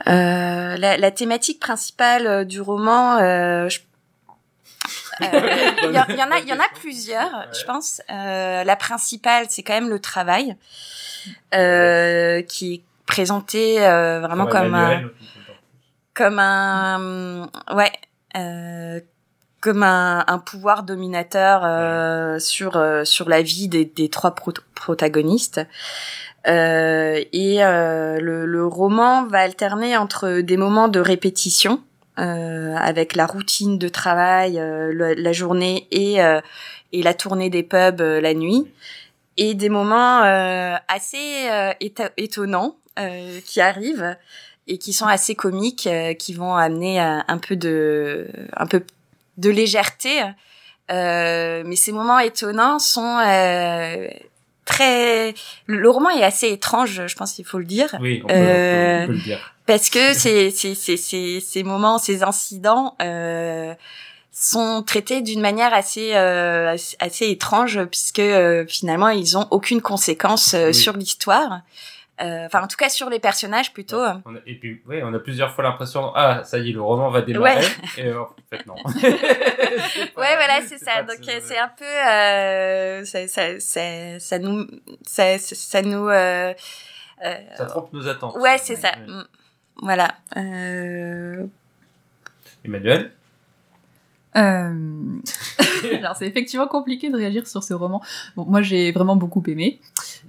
[0.08, 3.80] euh, la, la thématique principale euh, du roman, euh, je-
[5.22, 8.02] euh, il y, en- il y en a, il y en a plusieurs, je pense.
[8.12, 10.56] Euh, la principale, c'est quand même le travail,
[11.54, 15.02] euh, qui est présenté euh, vraiment comme un,
[16.14, 17.92] comme un ouais
[18.36, 19.00] euh,
[19.64, 24.52] comme un, un pouvoir dominateur euh, sur euh, sur la vie des, des trois pro-
[24.76, 25.62] protagonistes.
[26.50, 31.82] Euh, et euh, le, le roman va alterner entre des moments de répétition
[32.20, 36.42] euh, avec la routine de travail euh, le- la journée et euh,
[36.92, 38.68] et la tournée des pubs la nuit.
[39.38, 41.72] Et des moments euh, assez euh,
[42.18, 44.18] étonnants euh, qui arrivent
[44.68, 48.84] et qui sont assez comiques, euh, qui vont amener un peu de, un peu
[49.38, 50.22] de légèreté.
[50.92, 54.08] Euh, mais ces moments étonnants sont euh,
[54.66, 55.34] très.
[55.66, 59.04] Le roman est assez étrange, je pense qu'il faut le dire, Oui, on peut, Euh,
[59.04, 59.54] on peut le dire.
[59.66, 63.74] parce que ces, ces, ces, ces, ces moments, ces incidents euh,
[64.32, 68.22] sont traités d'une manière assez, euh, assez, étrange, puisque
[68.68, 70.74] finalement ils ont aucune conséquence Oui.
[70.74, 71.62] sur l'histoire.
[72.22, 73.98] Euh, Enfin, en tout cas sur les personnages plutôt.
[74.26, 76.82] On a- et puis, ouais, on a plusieurs fois l'impression, ah, ça y est, le
[76.82, 77.56] roman va démarrer.
[77.58, 77.68] Ouais.
[77.98, 78.76] Et euh, en fait, non.
[78.96, 81.04] Ouais, voilà, c'est ça.
[81.04, 84.68] pas Donc euh, c'est un peu, euh, ça, ça, ça, ça nous,
[85.02, 86.54] ça, ça, nous, euh,
[87.26, 88.36] euh, Ça trompe nos attentes.
[88.38, 88.90] ouais, c'est ça.
[88.92, 89.08] Ouais.
[89.14, 89.24] Mm.
[89.82, 90.10] Voilà.
[90.38, 91.46] Euh,
[92.64, 93.12] Emmanuel
[94.36, 94.72] Euh...
[95.98, 98.02] Alors c'est effectivement compliqué de réagir sur ce roman.
[98.36, 99.80] Bon, moi j'ai vraiment beaucoup aimé.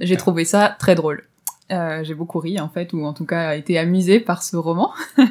[0.01, 1.25] J'ai trouvé ça très drôle.
[1.73, 4.93] Euh, j'ai beaucoup ri en fait, ou en tout cas été amusée par ce roman.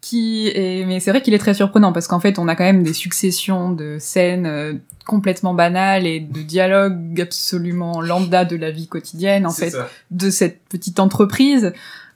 [0.00, 0.84] qui est...
[0.84, 2.92] Mais c'est vrai qu'il est très surprenant parce qu'en fait on a quand même des
[2.92, 4.72] successions de scènes euh,
[5.06, 9.88] complètement banales et de dialogues absolument lambda de la vie quotidienne en fait ça.
[10.10, 11.72] de cette petite entreprise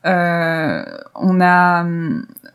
[0.07, 0.85] Euh,
[1.17, 1.85] on a,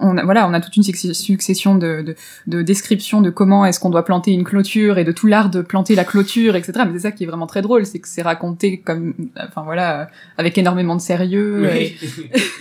[0.01, 2.15] on a, voilà, on a toute une succ- succession de, de,
[2.47, 5.61] de descriptions de comment est-ce qu'on doit planter une clôture et de tout l'art de
[5.61, 6.73] planter la clôture, etc.
[6.85, 10.09] Mais c'est ça qui est vraiment très drôle, c'est que c'est raconté comme, enfin voilà,
[10.37, 11.69] avec énormément de sérieux.
[11.75, 11.95] Et,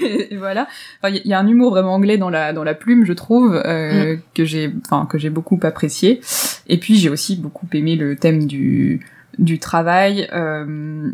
[0.30, 0.68] et voilà.
[1.02, 3.60] Enfin, il y a un humour vraiment anglais dans la dans la plume, je trouve,
[3.64, 6.20] euh, que j'ai, enfin que j'ai beaucoup apprécié.
[6.68, 9.00] Et puis j'ai aussi beaucoup aimé le thème du
[9.38, 10.28] du travail.
[10.32, 11.10] Euh,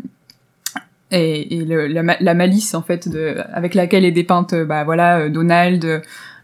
[1.11, 4.83] et, et le, la, la malice en fait de, avec laquelle est dépeinte euh, bah
[4.83, 5.99] voilà euh, Donald euh,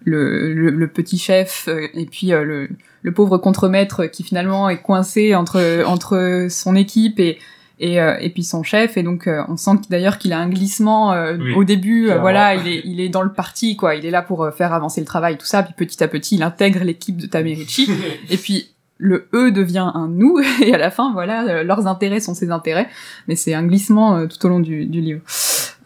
[0.05, 2.69] le, le, le petit chef et puis euh, le,
[3.01, 7.39] le pauvre contremaître qui finalement est coincé entre entre son équipe et
[7.79, 8.97] et, euh, et puis son chef.
[8.97, 12.21] Et donc euh, on sent d'ailleurs qu'il a un glissement euh, Oui, au début clairement.
[12.21, 13.95] voilà il est il est dans le parti quoi.
[13.95, 15.63] Il est là pour faire avancer le travail tout ça.
[15.63, 17.89] Puis petit à petit il intègre l'équipe de Tamerici
[18.29, 18.69] et puis
[19.03, 22.49] le eux devient un nous et à la fin voilà euh, leurs intérêts sont ses
[22.51, 22.87] intérêts.
[23.27, 25.21] Mais c'est un glissement euh, tout au long du, du livre.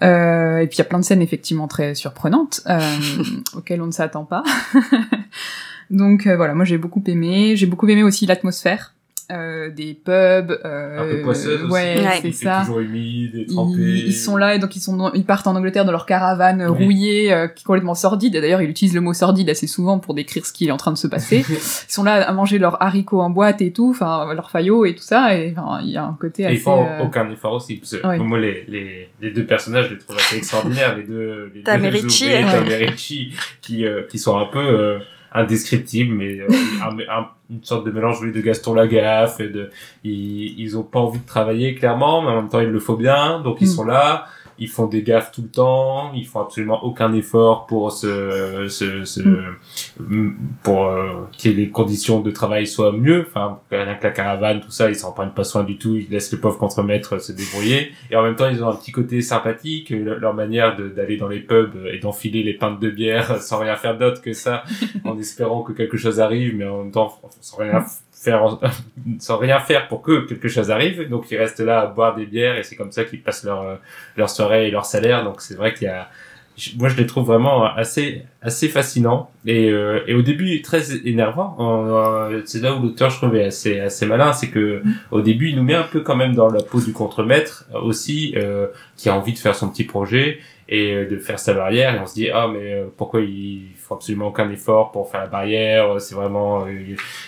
[0.04, 2.80] Euh, et puis il y a plein de scènes effectivement très surprenantes euh,
[3.56, 4.44] auxquelles on ne s'attend pas.
[5.90, 7.56] Donc euh, voilà moi j'ai beaucoup aimé.
[7.56, 8.94] J'ai beaucoup aimé aussi l'atmosphère
[9.30, 11.72] euh, des pubs euh, Un peu poisseuse aussi.
[11.74, 12.20] ouais, Ouais.
[12.22, 13.74] c'est ça toujours humide et trempé.
[13.78, 16.06] ils, ils sont là et donc ils sont dans- ils partent en Angleterre dans leur
[16.06, 16.84] caravane euh, Oui.
[16.86, 20.00] rouillée euh, qui est complètement sordide et d'ailleurs il utilise le mot sordide assez souvent
[20.00, 22.58] pour décrire ce qui est en train de se passer ils sont là à manger
[22.58, 25.90] leurs haricots en boîte et tout enfin leurs faillots et tout ça et enfin il
[25.92, 27.76] y a un côté Et assez ils font euh, aucun effort aussi.
[27.76, 28.18] Parce que Ouais.
[28.20, 30.96] moi, les, les, les deux personnages, je les trouve assez extraordinaires.
[30.96, 32.44] Les deux, les Tamerici, ouais.
[32.44, 34.60] Tamerici, qui, euh, qui sont un peu
[35.34, 36.48] indescriptibles, mais euh,
[36.84, 39.40] un- un- une sorte de mélange de Gaston Lagaffe.
[39.40, 39.70] Et de,
[40.04, 42.98] ils, ils ont pas envie de travailler, clairement, mais en même temps, il le faut
[42.98, 43.40] bien.
[43.42, 43.72] Donc, ils Mm.
[43.72, 44.26] sont là.
[44.60, 46.12] Ils font des gaffes tout le temps.
[46.14, 49.22] Ils font absolument aucun effort pour se, se, se
[50.00, 50.32] Mm.
[50.64, 53.26] pour euh, que les conditions de travail soient mieux.
[53.28, 55.96] Enfin, rien que la caravane, tout ça, ils s'en prennent pas soin du tout.
[55.96, 57.92] Ils laissent le pauvre contremaître se débrouiller.
[58.12, 59.90] Et en même temps, ils ont un petit côté sympathique.
[59.90, 63.76] Le- Leur manière d'aller dans les pubs et d'enfiler les pintes de bière sans rien
[63.76, 64.64] faire d'autre que ça,
[65.06, 67.84] en espérant que quelque chose arrive, mais en même temps sans rien
[69.20, 71.10] sans rien faire pour que quelque chose arrive.
[71.10, 73.62] Donc ils restent là à boire des bières et c'est comme ça qu'ils passent leur
[73.62, 73.76] euh,
[74.16, 75.24] leur soirée et leur salaire.
[75.24, 76.10] Donc c'est vrai qu'il y a
[76.78, 81.56] moi je les trouve vraiment assez assez fascinants et, euh, et au début très énervant
[82.46, 85.56] c'est là où l'auteur je trouve est assez assez malin c'est que au début il
[85.56, 89.16] nous met un peu quand même dans la peau du contremaître aussi euh, qui a
[89.16, 92.30] envie de faire son petit projet et de faire sa barrière et on se dit
[92.32, 96.72] ah mais pourquoi ils font absolument aucun effort pour faire la barrière c'est vraiment euh,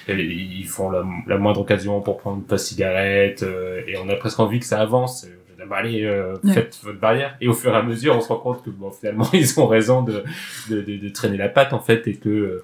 [0.07, 0.19] ils
[0.59, 4.15] ils font la, la moindre occasion pour prendre une pause cigarette euh, et on a
[4.15, 6.53] presque envie que ça avance Euh, bah, allez euh, Ouais.
[6.53, 8.91] faites votre barrière et au fur et à mesure on se rend compte que bon
[8.91, 10.23] finalement ils ont raison de
[10.69, 12.63] de, de, de traîner la patte en fait et que euh,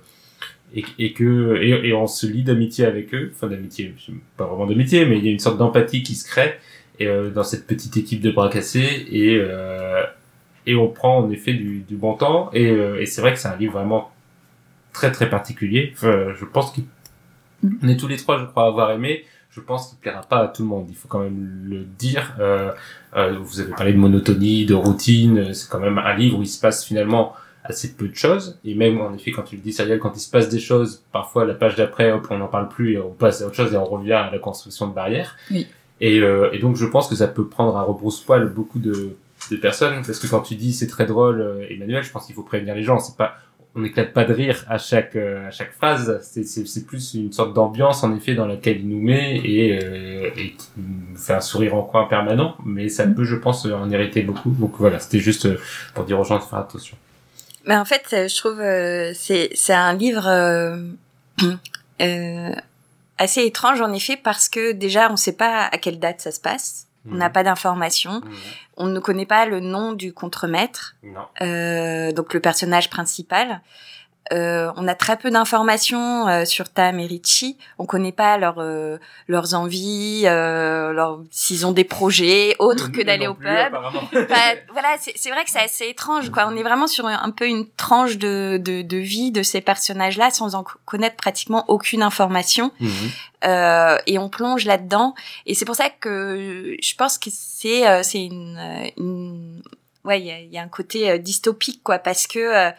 [0.73, 3.93] et, et que et, et on se lie d'amitié avec eux enfin d'amitié
[4.37, 6.53] pas vraiment d'amitié mais il y a une sorte d'empathie qui se crée
[6.99, 10.01] et, euh, dans cette petite équipe de bras cassés et euh,
[10.65, 12.49] et on prend en effet du, du bon temps.
[12.53, 14.11] Et, euh, et c'est vrai que c'est un livre vraiment
[14.93, 15.91] très très particulier.
[15.93, 19.25] Enfin, je pense qu'on est tous les trois je crois avoir aimé.
[19.51, 20.87] Je pense qu'il plaira pas à tout le monde.
[20.89, 22.35] Il faut quand même le dire.
[22.39, 22.71] Euh,
[23.15, 25.53] euh, vous avez parlé de monotonie de routine.
[25.53, 28.59] C'est quand même un livre où il se passe finalement assez peu de choses.
[28.65, 31.03] Et même en effet quand tu le dis Cyril quand il se passe des choses
[31.11, 33.73] parfois la page d'après hop on n'en parle plus et on passe à autre chose
[33.73, 35.67] et on revient à la construction de barrières Oui.
[35.99, 39.15] et, euh, et donc je pense que ça peut prendre à rebrousse-poil beaucoup de,
[39.51, 42.35] de personnes parce que quand tu dis c'est très drôle euh, Emmanuel je pense qu'il
[42.35, 43.37] faut prévenir les gens c'est pas
[43.75, 47.53] on n'éclate pas de rire à chaque euh, à chaque phrase c'est plus une sorte
[47.53, 51.41] d'ambiance en effet dans laquelle il nous met et euh, et qui nous fait un
[51.41, 54.49] sourire en coin permanent mais ça peut je pense en irriter beaucoup.
[54.51, 55.47] Donc voilà c'était juste
[55.93, 56.95] pour dire aux gens de faire attention.
[57.67, 60.29] Mais en fait, je trouve euh, c'est c'est un livre
[63.17, 66.39] assez étrange en effet parce que déjà on sait pas à quelle date ça se
[66.39, 68.31] passe, on n'a pas d'informations, Mhm.
[68.77, 70.95] on ne connaît pas le nom du contremaître,
[71.41, 73.61] euh, donc le personnage principal.
[74.33, 77.57] Euh, on a très peu d'informations euh, sur Tam et Richie.
[77.77, 78.97] On connaît pas leur, euh,
[79.27, 83.75] leurs envies, euh, leur, s'ils ont des projets autres que d'aller au plus, pub.
[84.29, 86.47] Enfin, voilà, c'est c'est vrai que c'est assez étrange, quoi.
[86.49, 89.61] On est vraiment sur un, un peu une tranche de, de, de vie de ces
[89.61, 92.71] personnages-là sans en co- connaître pratiquement aucune information.
[92.79, 92.89] Mhm.
[93.45, 95.13] Euh, et on plonge là-dedans.
[95.45, 98.59] Et c'est pour ça que je pense que c'est euh, c'est une,
[98.97, 99.61] une
[100.03, 102.71] ouais, il y y a un côté dystopique, quoi, parce que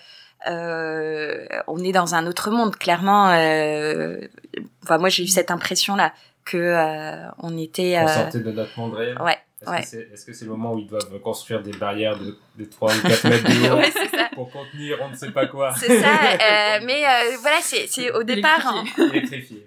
[0.48, 3.30] euh, on est dans un autre monde, clairement.
[3.30, 4.18] Euh,
[4.84, 6.12] enfin, moi, j'ai eu cette impression-là
[6.44, 7.98] que euh, on était.
[8.00, 10.04] on sortait de notre monde réel ouais, Est-ce ouais.
[10.26, 13.24] que c'est le moment où ils doivent construire des barrières de, de 3 ou 4
[13.28, 14.28] mètres de haut ouais, c'est ça.
[14.34, 15.74] pour contenir on ne sait pas quoi?
[15.76, 16.06] C'est ça.
[16.08, 18.64] euh, mais euh, voilà, c'est c'est au départ.
[18.64, 18.84] hein.
[19.12, 19.66] Électrifié.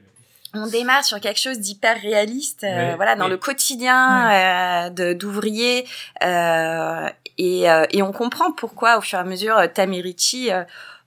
[0.54, 3.32] On démarre sur quelque chose d'hyper réaliste, euh, voilà, dans oui.
[3.32, 5.86] le quotidien euh, de d'ouvriers,
[6.24, 10.02] euh, et, euh, et on comprend pourquoi, au fur et à mesure, euh, Tam et
[10.02, 10.64] Richie, euh,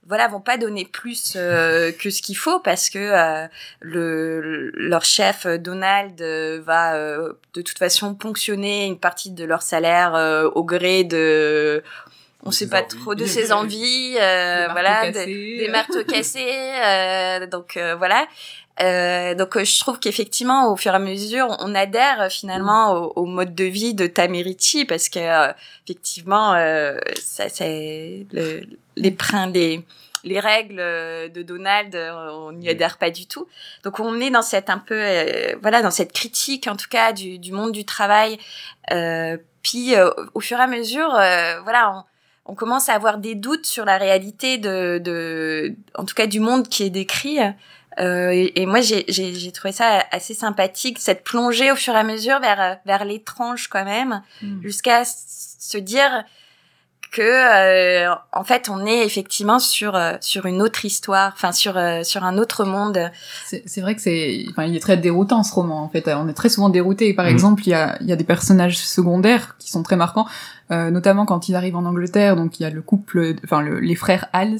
[0.07, 3.47] voilà, vont pas donner plus euh, que ce qu'il faut parce que euh,
[3.79, 9.45] le leur chef euh, Donald euh, va euh, de toute façon ponctionner une partie de
[9.45, 11.83] leur salaire euh, au gré de
[12.43, 12.99] on sait pas envies.
[12.99, 15.57] trop de ses envies, euh, Des voilà, marteaux de- cassés.
[15.57, 18.27] des marteaux cassés, euh, donc euh, voilà.
[18.81, 22.93] Euh, donc euh, je trouve qu'effectivement au fur et à mesure on adhère euh, finalement
[22.93, 25.53] au, au mode de vie de Tamerichi parce que euh,
[25.85, 28.61] effectivement euh, ça c'est le,
[28.95, 29.85] les prin les
[30.23, 33.47] les règles de Donald on n'y adhère pas du tout
[33.83, 37.13] donc on est dans cette un peu euh, voilà dans cette critique en tout cas
[37.13, 38.39] du, du monde du travail
[38.89, 42.03] euh, puis euh, au fur et à mesure euh, voilà on,
[42.45, 46.39] on commence à avoir des doutes sur la réalité de, de en tout cas du
[46.39, 47.39] monde qui est décrit
[47.99, 51.93] euh, et, et moi, j'ai- j'ai j'ai trouvé ça assez sympathique, cette plongée au fur
[51.93, 54.61] et à mesure vers vers l'étrange quand même, Mm.
[54.63, 56.23] jusqu'à se dire
[57.11, 61.77] que euh, en fait, on est effectivement sur euh, sur une autre histoire, enfin sur
[61.77, 63.11] euh, sur un autre monde.
[63.45, 65.83] C'est c'est vrai que c'est, enfin, il est très déroutant ce roman.
[65.83, 67.13] En fait, on est très souvent dérouté.
[67.13, 67.31] Par Mhm.
[67.31, 70.25] exemple, il y a, il y a des personnages secondaires qui sont très marquants,
[70.73, 72.35] euh, notamment quand ils arrivent en Angleterre.
[72.35, 74.57] Donc, il y a le couple, enfin, le- les frères Hals,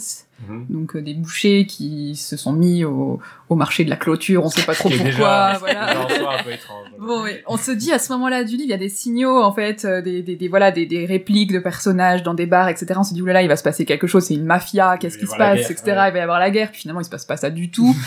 [0.49, 0.65] Mhm.
[0.69, 4.43] donc euh, des bouchers qui se sont mis au, au marché de la clôture.
[4.43, 5.05] On sait pas trop pourquoi.
[5.05, 6.01] déjà, voilà.
[6.01, 6.87] un peu étrange.
[6.99, 9.53] Bon, on se dit à ce moment-là du livre, il y a des signaux en
[9.53, 12.87] fait, euh, des, des, des- voilà, des, des répliques de personnages dans des bars, etc.
[12.97, 15.27] On se dit oulala, il va se passer quelque chose, c'est une mafia, qu'est-ce qui
[15.27, 15.83] se passe, guerre, etc.
[15.87, 16.09] ouais.
[16.09, 16.71] Il va y avoir la guerre.
[16.71, 17.95] Puis finalement, il se passe pas ça du tout.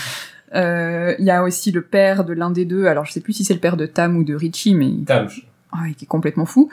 [0.54, 2.86] Euh, Il y a aussi le père de l'un des deux.
[2.86, 5.28] Alors, je sais plus si c'est le père de Tam ou de Richie, mais Tam,
[5.28, 5.40] je-
[5.72, 6.70] ah, qui est complètement fou.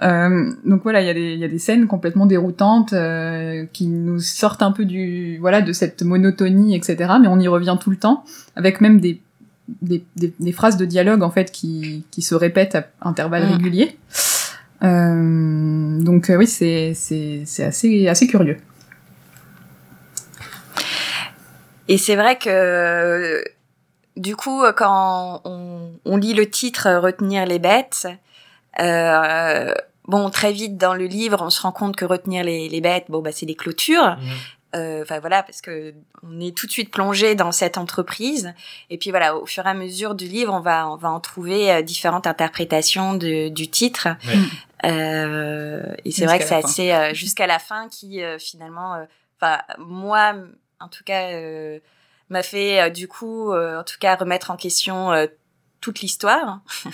[0.00, 3.66] Euh, donc voilà, il y, a des- il y a des scènes complètement déroutantes euh,
[3.74, 7.12] qui nous sortent un peu du voilà de cette monotonie, etc.
[7.20, 8.24] Mais on y revient tout le temps,
[8.56, 9.20] avec même des
[9.82, 13.52] des, des, des phrases de dialogue en fait qui, qui se répètent à intervalles Mm.
[13.52, 13.96] réguliers.
[14.82, 16.90] Euh, donc euh, oui, c'est
[17.62, 18.56] assez assez curieux.
[21.88, 23.42] Et c'est vrai que
[24.16, 28.06] du coup, quand on, on lit le titre Retenir les bêtes,
[28.80, 29.74] euh,
[30.06, 33.06] bon, très vite dans le livre, on se rend compte que retenir les, les bêtes,
[33.08, 34.16] bon, bah, c'est des clôtures.
[34.74, 35.92] Euh, Enfin voilà, parce que
[36.22, 38.54] on est tout de suite plongé dans cette entreprise.
[38.88, 41.20] Et puis voilà, au fur et à mesure du livre, on va on va en
[41.20, 44.08] trouver euh, différentes interprétations de, du titre.
[44.26, 44.90] Ouais.
[44.90, 46.68] Euh, et c'est vrai que Jusqu'à c'est la fin.
[46.68, 49.04] assez euh, jusqu'à la fin qui euh, finalement, euh,
[49.38, 50.34] enfin moi
[50.80, 51.78] en tout cas euh,
[52.30, 55.26] m'a fait euh, du coup euh, en tout cas remettre en question euh,
[55.82, 56.60] toute l'histoire.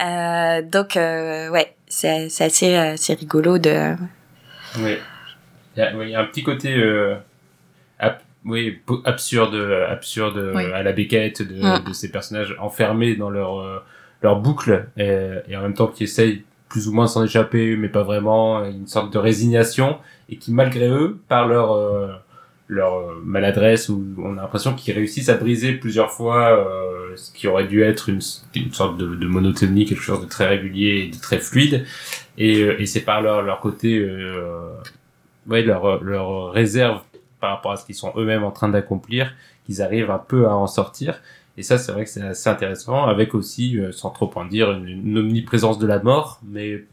[0.00, 3.94] Euh, donc euh, ouais, c'est c'est assez euh, c'est rigolo de
[4.78, 4.96] Oui.
[5.76, 7.16] Il y, a, oui, il y a un petit côté euh,
[8.44, 10.64] oui, absurde, euh, absurde euh, Oui.
[10.72, 13.82] à la béquette de, de ces personnages enfermés dans leur, euh,
[14.22, 15.16] leur boucle et,
[15.48, 18.64] et en même temps qui essayent plus ou moins de s'en échapper, mais pas vraiment,
[18.64, 22.08] une sorte de résignation et qui malgré eux, par leur, euh,
[22.68, 27.32] leur euh, maladresse, ou on a l'impression qu'ils réussissent à briser plusieurs fois euh, ce
[27.32, 28.20] qui aurait dû être une,
[28.54, 31.84] une sorte de, de monotonie, quelque chose de très régulier et de très fluide.
[32.38, 34.70] Et, euh, et c'est par leur, leur côté, euh,
[35.46, 37.02] ouais, leur, leur réserve
[37.40, 39.34] par rapport à ce qu'ils sont eux-mêmes en train d'accomplir,
[39.66, 41.20] qu'ils arrivent un peu à en sortir.
[41.56, 44.72] Et ça, c'est vrai que c'est assez intéressant, avec aussi, euh, sans trop en dire,
[44.72, 46.84] une, une omniprésence de la mort, mais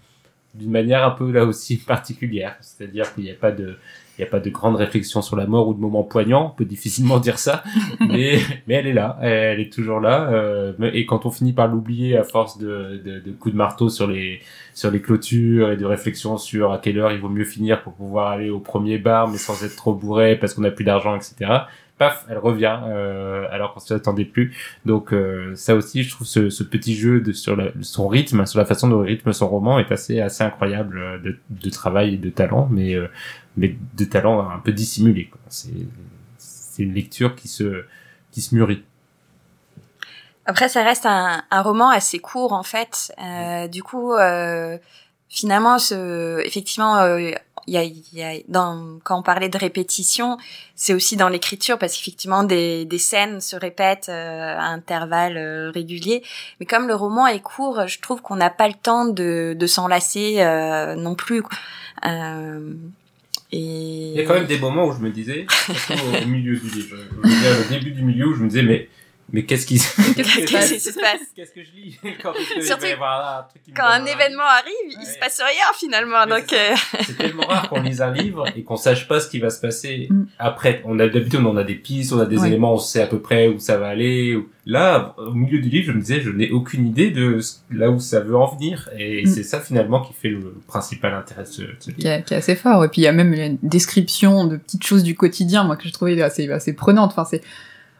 [0.53, 2.57] d'une manière un peu là aussi particulière.
[2.61, 3.77] C'est-à-dire qu'il n'y a pas de,
[4.17, 6.51] il n'y a pas de grande réflexion sur la mort ou de moments poignants.
[6.53, 7.63] On peut difficilement dire ça,
[7.99, 10.29] mais, mais elle est là, elle est toujours là.
[10.31, 13.89] euh, et quand on finit par l'oublier à force de, de, de coups de marteau
[13.89, 14.41] sur les,
[14.73, 17.93] sur les clôtures et de réflexion sur à quelle heure il vaut mieux finir pour
[17.93, 21.15] pouvoir aller au premier bar, mais sans être trop bourré parce qu'on n'a plus d'argent,
[21.15, 21.51] etc.
[21.97, 24.55] Paf, elle revient euh, alors qu'on s'y attendait plus.
[24.87, 28.43] Donc euh, ça aussi, je trouve ce, ce petit jeu de, sur la- son rythme,
[28.47, 32.15] sur la façon dont rythme son roman est assez assez incroyable euh, de, de travail
[32.15, 33.05] et de talent, mais euh,
[33.57, 35.29] mais de talent un peu dissimulé.
[35.49, 37.85] C'est une lecture qui se
[38.31, 38.83] qui se mûrit.
[40.45, 43.13] Après, ça reste un, un roman assez court en fait.
[43.21, 44.77] Euh, du coup, euh,
[45.29, 47.31] finalement, ce, effectivement, euh,
[47.67, 50.37] y a, y a dans, quand on parlait de répétition,
[50.75, 55.71] c'est aussi dans l'écriture parce qu'effectivement des, des scènes se répètent euh, à intervalles euh,
[55.71, 56.23] réguliers.
[56.59, 59.67] Mais comme le roman est court, je trouve qu'on n'a pas le temps de, de
[59.67, 61.43] s'en lasser euh, non plus.
[62.05, 62.73] Euh,
[63.51, 66.69] et Il y a quand même des moments où je me disais, au, milieu du
[66.69, 68.87] livre, au début du milieu où je me disais mais
[69.33, 72.61] mais qu'est-ce qui se Qu'est-ce passe qui se passe Qu'est-ce que je lis quand il
[73.39, 75.05] un truc qui me Quand donne un envie événement arrive, il Ouais.
[75.05, 76.25] se passe rien finalement.
[76.27, 79.19] Mais Donc, c'est euh, C'est tellement rare qu'on lise un livre et qu'on sache pas
[79.19, 80.25] ce qui va se passer Mm.
[80.39, 80.81] après.
[80.85, 82.47] On a d'habitude on a des pistes, on a des Ouais.
[82.47, 84.35] éléments, on sait à peu près où ça va aller.
[84.35, 87.55] ou- Là, au milieu du livre, je me disais, je n'ai aucune idée de ce-
[87.71, 88.89] là où ça veut en venir.
[88.97, 89.27] Et Mm.
[89.27, 92.11] c'est ça finalement qui fait le principal intérêt de ce, de ce qui livre.
[92.13, 92.85] est, qui est assez fort.
[92.85, 95.87] Et puis il y a même une description de petites choses du quotidien, moi que
[95.87, 97.11] je trouvais assez assez prenante.
[97.11, 97.41] Enfin c'est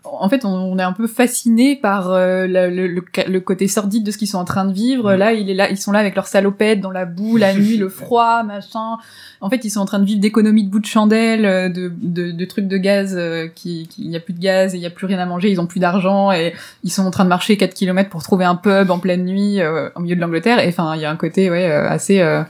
[0.04, 4.04] en fait, on, est un peu fasciné par euh, le, le, le, le côté sordide
[4.04, 5.14] de ce qu'ils sont en train de vivre.
[5.14, 5.16] Mm.
[5.16, 7.78] Là, il est là, ils sont là avec leurs salopettes dans la boue, la nuit,
[7.78, 8.98] le froid, machin.
[9.42, 11.92] En fait, ils sont en train de vivre d'économies de bouts de chandelle, euh, de,
[12.02, 14.82] de, de trucs de gaz, euh, qui, il n'y a plus de gaz et il
[14.82, 17.24] n'y a plus rien à manger, ils ont plus d'argent et ils sont en train
[17.24, 20.22] de marcher 4 km pour trouver un pub en pleine nuit euh, au milieu de
[20.22, 20.60] l'Angleterre.
[20.60, 22.42] Et enfin, il y a un côté ouais assez euh,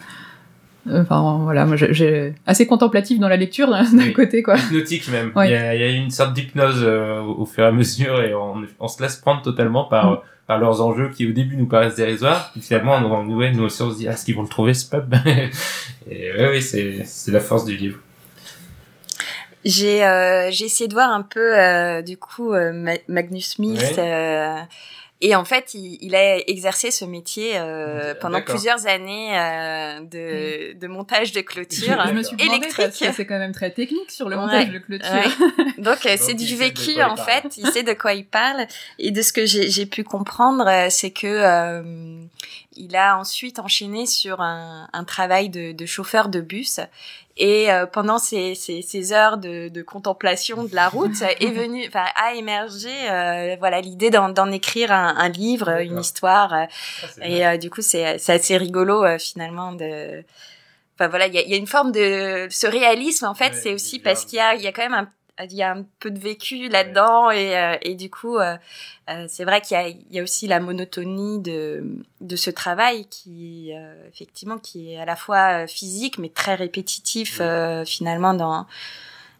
[0.90, 4.14] Enfin voilà, moi j'ai- j'ai assez contemplatif dans la lecture d'un d'un Oui.
[4.14, 4.58] côté quoi.
[4.58, 5.32] Hypnotique même.
[5.36, 5.50] Ouais.
[5.50, 8.22] Il, y a, il y a une sorte d'hypnose euh, au, fur et à mesure
[8.24, 10.18] et on, on se laisse prendre totalement par, Mm.
[10.48, 12.50] par leurs enjeux qui au début nous paraissent dérisoires.
[12.52, 14.74] Puis finalement, nous, ouais, nous aussi on se dit, ah, est-ce qu'ils vont le trouver
[14.74, 15.14] ce pub
[16.10, 18.00] Et ouais, oui, c'est c'est la force du livre.
[19.64, 23.80] j'ai euh, j'ai essayé de voir un peu euh, du coup euh, Ma- Magnus Smith.
[23.98, 24.64] Ouais.
[25.22, 30.74] Et en fait, il, il a exercé ce métier euh, pendant plusieurs années euh, de,
[30.80, 31.98] de montage de clôture.
[32.08, 32.94] Je me suis électrique.
[33.16, 34.42] c'est quand même très technique sur le Ouais.
[34.42, 35.12] montage de clôture.
[35.14, 35.66] Ouais.
[35.78, 38.26] Donc euh, c'est Donc, du sait de vécu en fait, il sait de quoi il
[38.26, 38.66] parle
[39.00, 41.82] et de ce que j'ai j'ai pu comprendre, euh, c'est que euh,
[42.74, 46.80] il a ensuite enchaîné sur un, un travail de, de chauffeur de bus.
[47.38, 51.86] Et euh, pendant ces, ces, ces heures de, de contemplation de la route est venu,
[51.88, 56.54] enfin a émergé euh, voilà l'idée d'en d'en écrire un, un livre, une histoire.
[56.54, 56.68] Ah,
[57.22, 60.24] et euh, du coup, c'est c'est assez rigolo euh, finalement de.
[60.96, 63.54] Enfin voilà, il y a, il y a une forme de ce réalisme en fait,
[63.56, 65.10] c'est aussi parce qu'il y a il y a quand même un
[65.44, 68.56] il y a un peu de vécu là-dedans et euh, et du coup euh,
[69.10, 71.84] euh, c'est vrai qu'il y a il y a aussi la monotonie de
[72.22, 77.40] de ce travail qui euh, effectivement qui est à la fois physique mais très répétitif
[77.40, 77.46] Ouais.
[77.46, 78.68] euh, finalement dans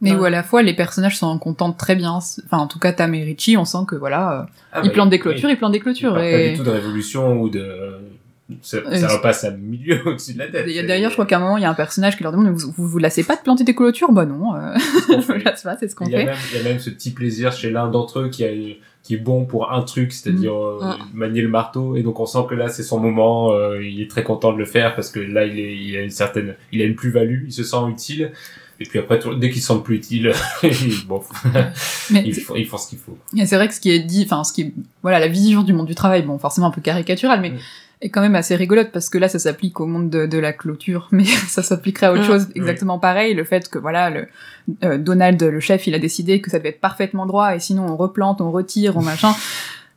[0.02, 2.14] Mais où à la fois les personnages s'en contentent très bien.
[2.14, 5.12] Enfin en tout cas Tam et Richie, on sent que voilà, Ah, ils bah, plantent
[5.12, 5.22] des oui.
[5.22, 6.14] clôtures, ils plantent des Il clôtures.
[6.14, 6.46] parle Et...
[6.46, 8.00] Pas du tout de révolution ou de.
[8.62, 10.66] Ça, Euh, ça c'est- repasse à milieu au-dessus de la tête.
[10.68, 12.50] C'est- D'ailleurs, je crois qu'à un moment, il y a un personnage qui leur demande
[12.50, 14.12] vous, vous vous lassez pas de planter des clôtures?
[14.12, 14.74] Bah non, euh,
[15.44, 16.12] lasse pas, c'est ce qu'on fait.
[16.54, 18.50] il y a même ce petit plaisir chez l'un d'entre eux qui, a,
[19.04, 20.80] qui est bon pour un truc, c'est-à-dire euh,
[21.14, 21.96] manier le marteau.
[21.96, 23.52] Et donc on sent que là c'est son moment.
[23.54, 26.02] euh, il est très content de le faire parce que là il, est, il a
[26.02, 28.32] une certaine, il a une plus-value, il se sent utile.
[28.80, 30.32] Et puis après, tout- dès qu'il se sent plus utile,
[30.64, 31.22] il- bon,
[32.10, 33.16] Mais ils font, ils font ce qu'il faut.
[33.38, 34.74] Et c'est vrai que ce qui est dit, enfin, ce qui est,
[35.04, 37.58] voilà, la vision du monde du travail, bon, forcément un peu caricaturale, mais Mm.
[38.02, 40.54] Est quand même assez rigolote parce que là, ça s'applique au monde de, de la
[40.54, 42.26] clôture, mais ça s'appliquerait à autre Mm.
[42.26, 43.34] chose exactement pareil.
[43.34, 44.28] Le fait que, voilà, le,
[44.84, 47.86] euh, Donald, le chef, il a décidé que ça devait être parfaitement droit et sinon
[47.88, 49.34] on replante, on retire, on machin.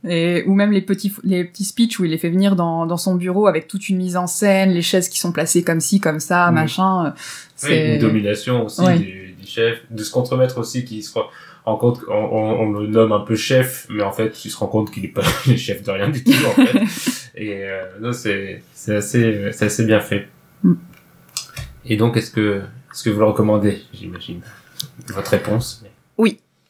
[0.06, 2.98] Et, ou même les petits, les petits speeches où il les fait venir dans, dans
[2.98, 5.98] son bureau avec toute une mise en scène, les chaises qui sont placées comme ci,
[5.98, 7.04] comme ça, machin.
[7.06, 7.10] Oui,
[7.56, 8.98] C'est une domination aussi Ouais.
[8.98, 11.10] du, du chef, de se contremettre aussi qui se
[11.64, 14.66] rend compte on, on le nomme un peu chef, mais en fait, il se rend
[14.66, 17.30] compte qu'il est pas le chef de rien du tout, en fait.
[17.36, 20.28] Et euh, non, c'est c'est assez, c'est assez bien fait.
[20.62, 20.74] Mm.
[21.86, 22.62] Et donc, est-ce que,
[22.92, 24.40] est-ce que vous le recommandez, j'imagine
[25.08, 25.84] Votre réponse?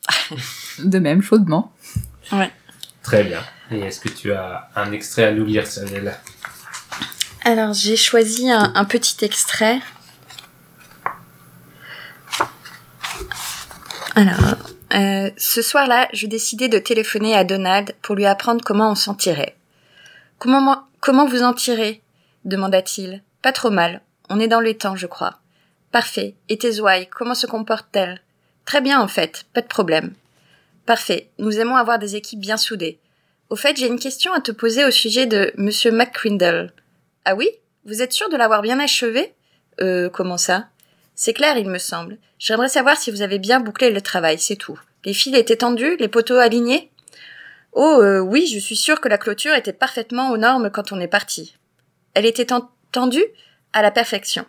[0.85, 1.73] De même, chaudement.
[3.03, 3.41] Très bien.
[3.71, 6.15] Et est-ce que tu as un extrait à nous lire, Sanel
[7.45, 9.81] Alors, j'ai choisi un, un petit extrait.
[14.15, 14.57] Alors,
[14.93, 19.15] euh, ce soir-là, je décidai de téléphoner à Donald pour lui apprendre comment on s'en
[19.15, 19.57] tirait.
[20.39, 22.03] Comment, comment vous en tirez
[22.45, 23.23] demanda-t-il.
[23.43, 24.03] Pas trop mal.
[24.29, 25.39] On est dans les temps, je crois.
[25.93, 26.35] Parfait.
[26.49, 28.21] Et tes ouailles, comment se comportent-elles?
[28.65, 29.45] Très bien, en fait.
[29.55, 30.15] Pas de problème.
[30.87, 31.31] Parfait.
[31.39, 32.99] Nous aimons avoir des équipes bien soudées.
[33.51, 36.73] Au fait, j'ai une question à te poser au sujet de Monsieur McCrindle.
[37.25, 37.49] Ah oui?
[37.87, 39.35] Vous êtes sûr de l'avoir bien achevé?
[39.81, 40.67] Euh, comment ça?
[41.15, 42.19] C'est clair, il me semble.
[42.45, 44.79] J'aimerais savoir si vous avez bien bouclé le travail, c'est tout.
[45.07, 46.91] Les fils étaient tendus, les poteaux alignés?
[47.73, 51.01] Oh, euh, oui, je suis sûre que la clôture était parfaitement aux normes quand on
[51.01, 51.57] est parti.
[52.13, 53.25] Elle était ten- tendue
[53.73, 54.45] à la perfection.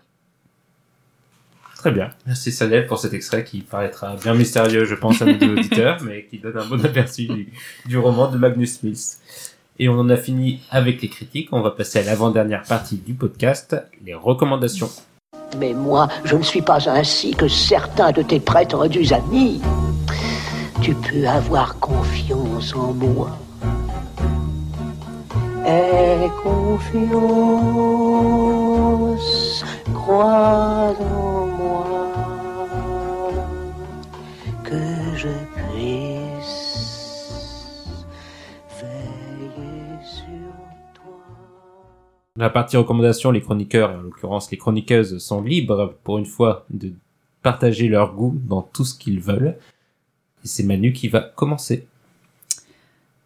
[1.78, 2.12] Très bien.
[2.28, 6.26] Merci Sanel pour cet extrait qui paraîtra bien mystérieux, je pense, à nos auditeurs, mais
[6.26, 7.54] qui donne un bon aperçu du,
[7.86, 9.20] du roman de Magnus Smith.
[9.80, 11.48] Et on en a fini avec les critiques.
[11.54, 14.89] On va passer à l'avant-dernière partie du podcast, les recommandations.
[15.60, 19.62] Mais moi, je ne suis pas ainsi que certains de tes prêtres du amis.
[20.82, 23.30] Tu peux avoir confiance en moi.
[25.66, 26.86] Aie confiance,
[29.93, 31.88] crois en moi,
[42.38, 46.92] La partie recommandation, les chroniqueurs, en l'occurrence les chroniqueuses, sont libres pour une fois de
[47.42, 49.56] partager leur goût dans tout ce qu'ils veulent.
[50.44, 51.88] Et c'est Manu qui va commencer.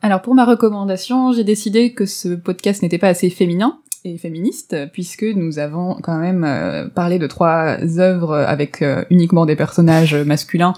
[0.03, 4.75] Alors pour ma recommandation, j'ai décidé que ce podcast n'était pas assez féminin et féministe,
[4.93, 10.15] puisque nous avons quand même euh, parlé de trois œuvres avec euh, uniquement des personnages
[10.15, 10.73] masculins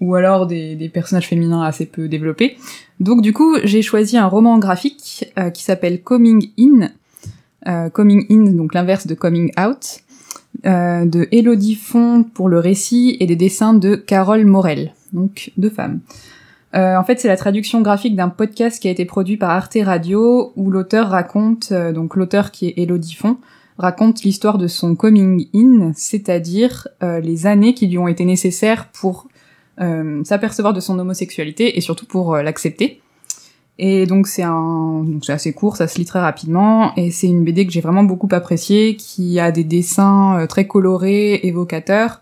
[0.00, 2.56] ou alors des, des, personnages féminins assez peu développés.
[3.00, 6.90] Donc du coup, j'ai choisi un roman graphique euh, qui s'appelle Coming In,
[7.92, 10.00] Coming In, donc l'inverse de Coming Out,
[10.64, 16.00] de Elodie Font pour le récit et des dessins de Carole Morel, donc deux femmes.
[16.74, 19.78] Euh, en fait, c'est la traduction graphique d'un podcast qui a été produit par Arte
[19.82, 23.38] Radio, où l'auteur raconte, euh, donc l'auteur qui est Elodie Font,
[23.78, 28.88] raconte l'histoire de son coming in, c'est-à-dire euh, les années qui lui ont été nécessaires
[28.88, 29.28] pour
[30.24, 33.00] s'apercevoir de son homosexualité et surtout pour l'accepter.
[33.78, 37.28] Et donc c'est un, donc c'est assez court, ça se lit très rapidement, et c'est
[37.28, 42.20] une BD que j'ai vraiment beaucoup appréciée, qui a des dessins très colorés, évocateurs.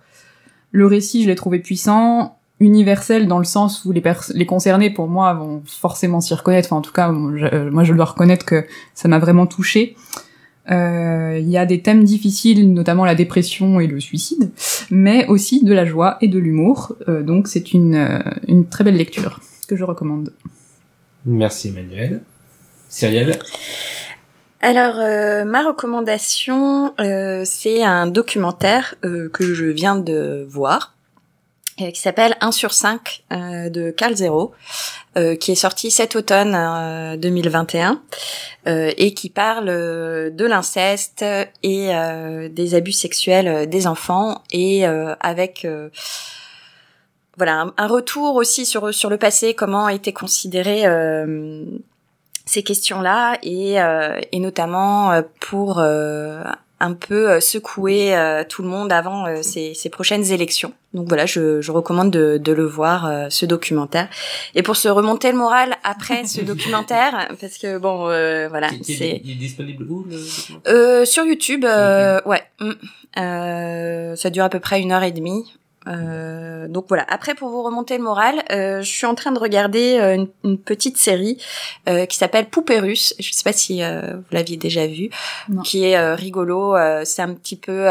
[0.70, 4.02] Le récit, je l'ai trouvé puissant, universel dans le sens où les,
[4.34, 6.68] les concernés, pour moi, vont forcément s'y reconnaître.
[6.68, 9.96] Enfin, en tout cas, euh, moi, je dois reconnaître que ça m'a vraiment touché.
[10.70, 14.50] Euh, il y a des thèmes difficiles, notamment la dépression et le suicide,
[14.90, 16.96] mais aussi de la joie et de l'humour.
[17.08, 20.32] Euh, donc, c'est une, une très belle lecture que je recommande.
[21.26, 22.22] Merci, Emmanuel.
[22.88, 23.38] Cyrielle
[24.62, 24.96] alors,
[25.46, 26.92] ma recommandation,
[27.44, 30.96] c'est un documentaire que je viens de voir
[31.82, 34.52] euh, qui s'appelle 1 sur 5 euh, de Carl Zero,
[35.18, 36.56] euh, qui est sorti cet automne
[37.18, 38.00] 2021
[38.66, 41.24] et qui parle de l'inceste
[41.62, 41.90] et
[42.50, 45.64] des abus sexuels des enfants et avec
[47.36, 50.84] voilà un, retour aussi sur sur le passé, comment étaient considérées
[52.46, 53.76] ces questions-là et,
[54.32, 55.80] et notamment pour
[56.78, 60.72] un peu euh, secouer euh, tout le monde avant euh, ces, ces, prochaines élections.
[60.92, 64.08] Donc voilà, je, je recommande de, de, le voir, ce documentaire.
[64.54, 68.04] Et pour se remonter le moral après ce documentaire, parce que bon,
[68.48, 69.20] voilà, c'est...
[69.24, 72.42] Il est disponible où le Sur YouTube, ouais.
[72.60, 74.16] Mm.
[74.16, 75.52] ça dure à peu près une heure et demie.
[75.86, 77.04] Euh, donc voilà.
[77.08, 80.28] Après, pour vous remonter le moral, euh, je suis en train de regarder euh, une,
[80.44, 81.38] une, petite série
[81.88, 83.14] euh, qui s'appelle Poupée russe.
[83.18, 85.10] Je sais pas si vous l'aviez déjà vu,
[85.64, 86.74] qui est rigolo.
[87.04, 87.86] c'est un petit peu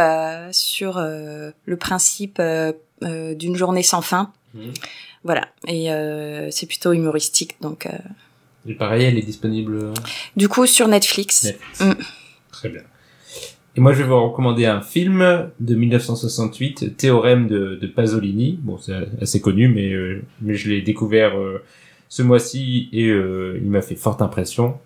[0.52, 2.42] sur le principe
[3.02, 4.32] d'une journée sans fin.
[4.54, 4.70] Mmh.
[5.24, 5.48] Voilà.
[5.68, 5.90] Et
[6.52, 7.88] c'est plutôt humoristique, donc.
[8.68, 9.94] Et pareil, elle est disponible.
[10.36, 11.46] Du coup, sur Netflix.
[11.46, 11.82] Netflix.
[11.82, 11.94] Mmh.
[12.52, 12.82] Très bien.
[13.78, 18.58] Et moi, je vais vous recommander un film de 1968, Théorème de, Pasolini.
[18.62, 21.62] Bon, c'est assez connu, mais, euh, je l'ai découvert euh,
[22.08, 24.78] ce mois-ci et euh, il m'a fait forte impression.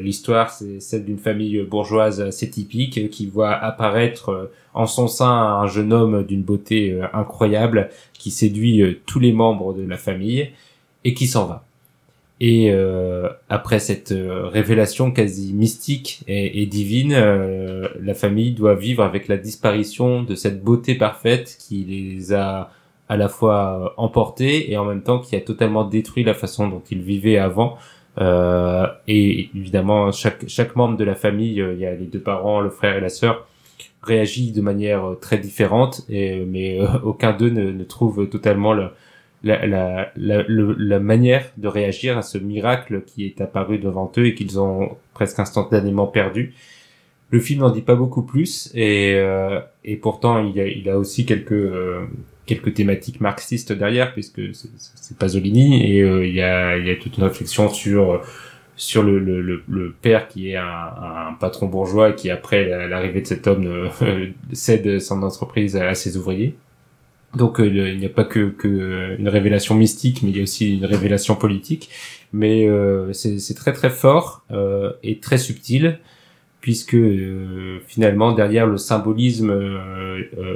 [0.00, 5.66] L'histoire, c'est celle d'une famille bourgeoise assez typique qui voit apparaître en son sein un
[5.66, 10.50] jeune homme d'une beauté incroyable qui séduit tous les membres de la famille
[11.02, 11.64] et qui s'en va.
[12.40, 19.04] Et euh, après cette euh, révélation quasi mystique et, divine, euh, la famille doit vivre
[19.04, 22.70] avec la disparition de cette beauté parfaite qui les a
[23.10, 26.82] à la fois emportés et en même temps qui a totalement détruit la façon dont
[26.90, 27.76] ils vivaient avant.
[28.18, 32.60] Euh, et évidemment, chaque, chaque membre de la famille, il y a les deux parents,
[32.60, 33.46] le frère et la sœur,
[34.02, 38.90] réagit de manière très différente, et, mais aucun d'eux ne, ne, trouve totalement le,
[39.42, 44.26] la, la, la, la, manière de réagir à ce miracle qui est apparu devant eux
[44.26, 46.54] et qu'ils ont presque instantanément perdu.
[47.30, 50.98] Le film n'en dit pas beaucoup plus et, euh, et pourtant il a, il a
[50.98, 52.04] aussi quelques euh,
[52.44, 56.96] quelques thématiques marxistes derrière puisque c'est Pasolini et euh, il y a il y a
[56.96, 58.20] toute une réflexion sur
[58.76, 63.20] sur le, le, le, père qui est un, un, patron bourgeois et qui après l'arrivée
[63.20, 63.90] de cet homme
[64.52, 66.56] cède son entreprise à ses ouvriers
[67.34, 70.42] donc euh, il n'y a pas que, que, une révélation mystique, mais il y a
[70.42, 71.90] aussi une révélation politique.
[72.32, 75.98] Mais euh, c'est très très fort euh, et très subtil,
[76.60, 79.52] puisque euh, finalement derrière le symbolisme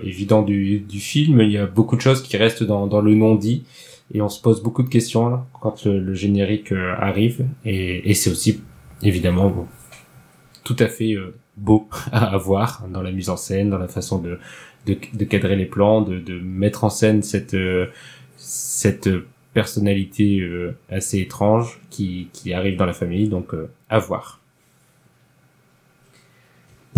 [0.04, 3.14] évident du, du, film, il y a beaucoup de choses qui restent dans, dans le
[3.14, 3.64] non-dit,
[4.12, 8.30] et on se pose beaucoup de questions là, quand le, générique arrive, et, et c'est
[8.30, 8.60] aussi
[9.02, 9.66] évidemment
[10.62, 11.16] tout à fait
[11.56, 14.38] beau à voir dans la mise en scène, dans la façon de
[14.86, 17.86] de, de cadrer les plans, de, de mettre en scène cette euh,
[18.36, 19.08] cette
[19.54, 24.40] personnalité euh, assez étrange qui, qui arrive dans la famille, donc euh, à voir.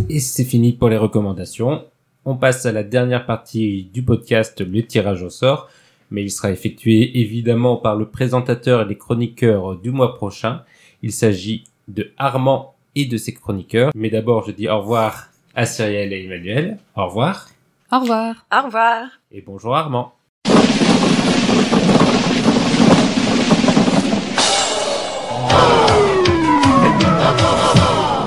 [0.09, 1.85] Et c'est fini pour les recommandations.
[2.25, 5.69] On passe à la dernière partie du podcast, le tirage au sort,
[6.11, 10.63] mais il sera effectué évidemment par le présentateur et les chroniqueurs du mois prochain.
[11.03, 13.93] Il s'agit de Armand et de ses chroniqueurs.
[13.95, 16.79] Mais d'abord, je dis au revoir à Cyrielle et Emmanuel.
[16.97, 17.49] Au revoir.
[17.93, 18.47] Au revoir.
[18.53, 19.09] Au revoir.
[19.31, 20.13] Et bonjour Armand.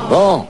[0.10, 0.48] Bon,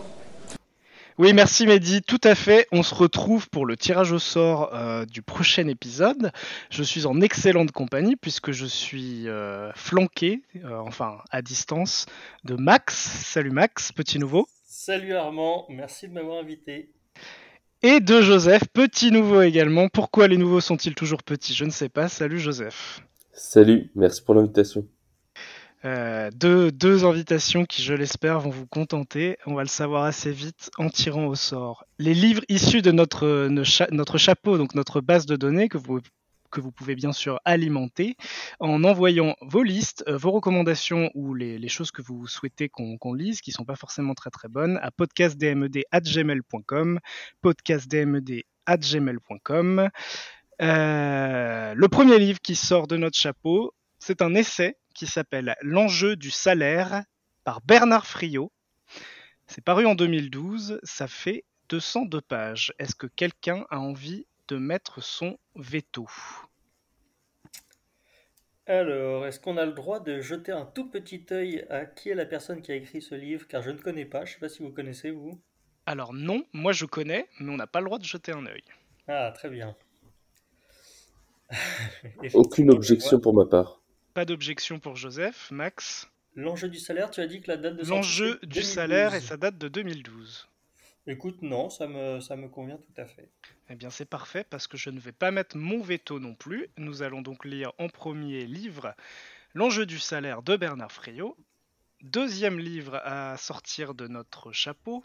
[1.18, 2.68] Oui, merci Mehdi, tout à fait.
[2.72, 6.32] On se retrouve pour le tirage au sort euh, du prochain épisode.
[6.70, 12.05] Je suis en excellente compagnie puisque je suis euh, flanqué, euh, enfin à distance,
[12.43, 12.95] de Max.
[12.95, 14.47] Salut Max, petit nouveau.
[14.66, 16.91] Salut Armand, merci de m'avoir invité.
[17.82, 19.88] Et de Joseph, petit nouveau également.
[19.88, 21.54] Pourquoi les nouveaux sont-ils toujours petits?
[21.54, 22.10] Je ne sais pas.
[22.10, 23.02] Salut Joseph.
[23.32, 24.86] Salut, merci pour l'invitation.
[25.86, 29.38] Euh, deux, deux invitations qui, je l'espère, vont vous contenter.
[29.46, 31.86] On va le savoir assez vite en tirant au sort.
[32.00, 36.00] Les livres issus de notre, cha- notre chapeau, donc notre base de données que vous,
[36.50, 38.16] que vous pouvez bien sûr alimenter
[38.60, 43.41] en envoyant vos listes, euh, vos recommandations ou les, choses que vous souhaitez qu'on lise,
[43.41, 47.00] qui sont pas forcément très très bonnes, à podcastdmed.gmail.com
[47.41, 49.89] podcastdmed.gmail.com
[50.62, 56.16] Euh, Le premier livre qui sort de notre chapeau, c'est un essai qui s'appelle L'enjeu
[56.16, 57.04] du salaire
[57.43, 58.52] par Bernard Friot.
[59.47, 62.74] C'est paru en 2012, ça fait 202 pages.
[62.80, 66.08] Est-ce que quelqu'un a envie de mettre son veto
[68.66, 72.16] Alors, est-ce qu'on a le droit de jeter un tout petit œil à qui est
[72.16, 73.47] la personne qui a écrit ce livre?
[73.47, 75.39] Car je ne connais pas, je sais pas si vous connaissez vous.
[75.86, 78.64] Alors non, moi je connais, mais on n'a pas le droit de jeter un œil.
[79.08, 79.76] Ah, très bien.
[82.34, 83.82] Aucune objection pour ma part.
[84.14, 86.10] Pas d'objection pour Joseph, Max.
[86.36, 88.64] L'enjeu du salaire, tu as dit que la date de L'enjeu du 2012.
[88.74, 90.47] salaire et sa date de 2012.
[91.08, 93.30] Écoute, non, ça me, convient tout à fait.
[93.70, 96.70] Eh bien c'est parfait parce que je ne vais pas mettre mon veto non plus.
[96.78, 98.93] Nous allons donc lire en premier livre
[99.56, 101.36] L'enjeu du salaire de Bernard Friot.
[102.02, 105.04] Deuxième livre à sortir de notre chapeau,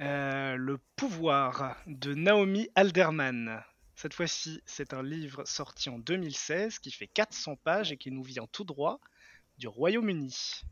[0.00, 3.62] euh, Le pouvoir de Naomi Alderman.
[3.94, 8.24] Cette fois-ci, c'est un livre sorti en 2016 qui fait 400 pages et qui nous
[8.24, 8.98] vient tout droit
[9.58, 10.64] du Royaume-Uni.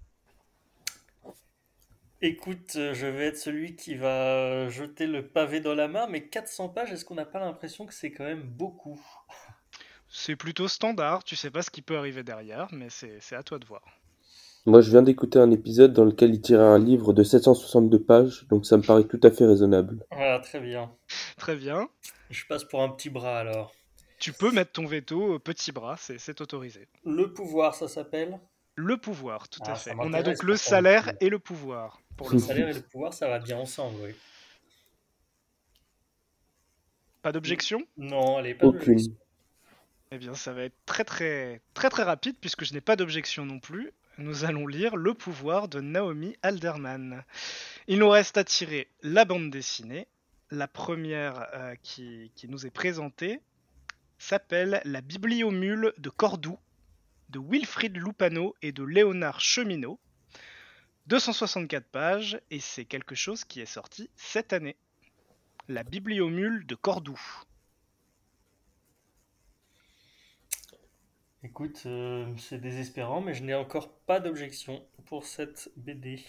[2.23, 6.29] Écoute, euh, je vais être celui qui va jeter le pavé dans la mare, mais
[6.29, 9.01] 400 pages, est-ce qu'on n'a pas l'impression que c'est quand même beaucoup?
[10.07, 13.59] C'est plutôt standard, tu sais pas ce qui peut arriver derrière, mais c'est à toi
[13.59, 13.83] de voir.
[14.67, 18.47] Moi, je viens d'écouter un épisode dans lequel il tirait un livre de 762 pages,
[18.49, 20.05] donc ça me paraît tout à fait raisonnable.
[20.11, 20.93] Voilà, très bien.
[21.39, 21.89] Très bien.
[22.29, 23.73] Je passe pour un petit bras alors.
[24.19, 26.87] Tu peux mettre ton veto au petit bras, c'est autorisé.
[27.07, 28.39] Le pouvoir, ça s'appelle?
[28.77, 29.97] Le pouvoir, tout Ah, à ça fait.
[30.01, 32.01] On a donc le salaire et le pouvoir.
[32.17, 34.15] Pour Le le salaire et le pouvoir, ça va bien ensemble, oui.
[37.23, 37.83] Pas d'objection?
[37.97, 38.81] Non, allez, pas Aucune.
[38.81, 39.17] d'objection.
[40.13, 43.45] Eh bien, ça va être très très très très rapide puisque je n'ai pas d'objection
[43.47, 43.93] non plus.
[44.19, 47.23] Nous allons lire Le pouvoir de Naomi Alderman.
[47.87, 50.09] Il nous reste à tirer la bande dessinée.
[50.51, 53.41] La première euh, qui, qui nous est présentée
[54.19, 56.59] s'appelle La Bibliomule de Cordoue
[57.31, 59.99] de Wilfrid Lupano et de Léonard Cheminot.
[61.07, 64.77] 264 pages et c'est quelque chose qui est sorti cette année.
[65.69, 67.21] La Bibliomule de Cordoue.
[71.43, 76.21] Écoute, euh, c'est désespérant, mais je n'ai encore pas d'objection pour cette BD.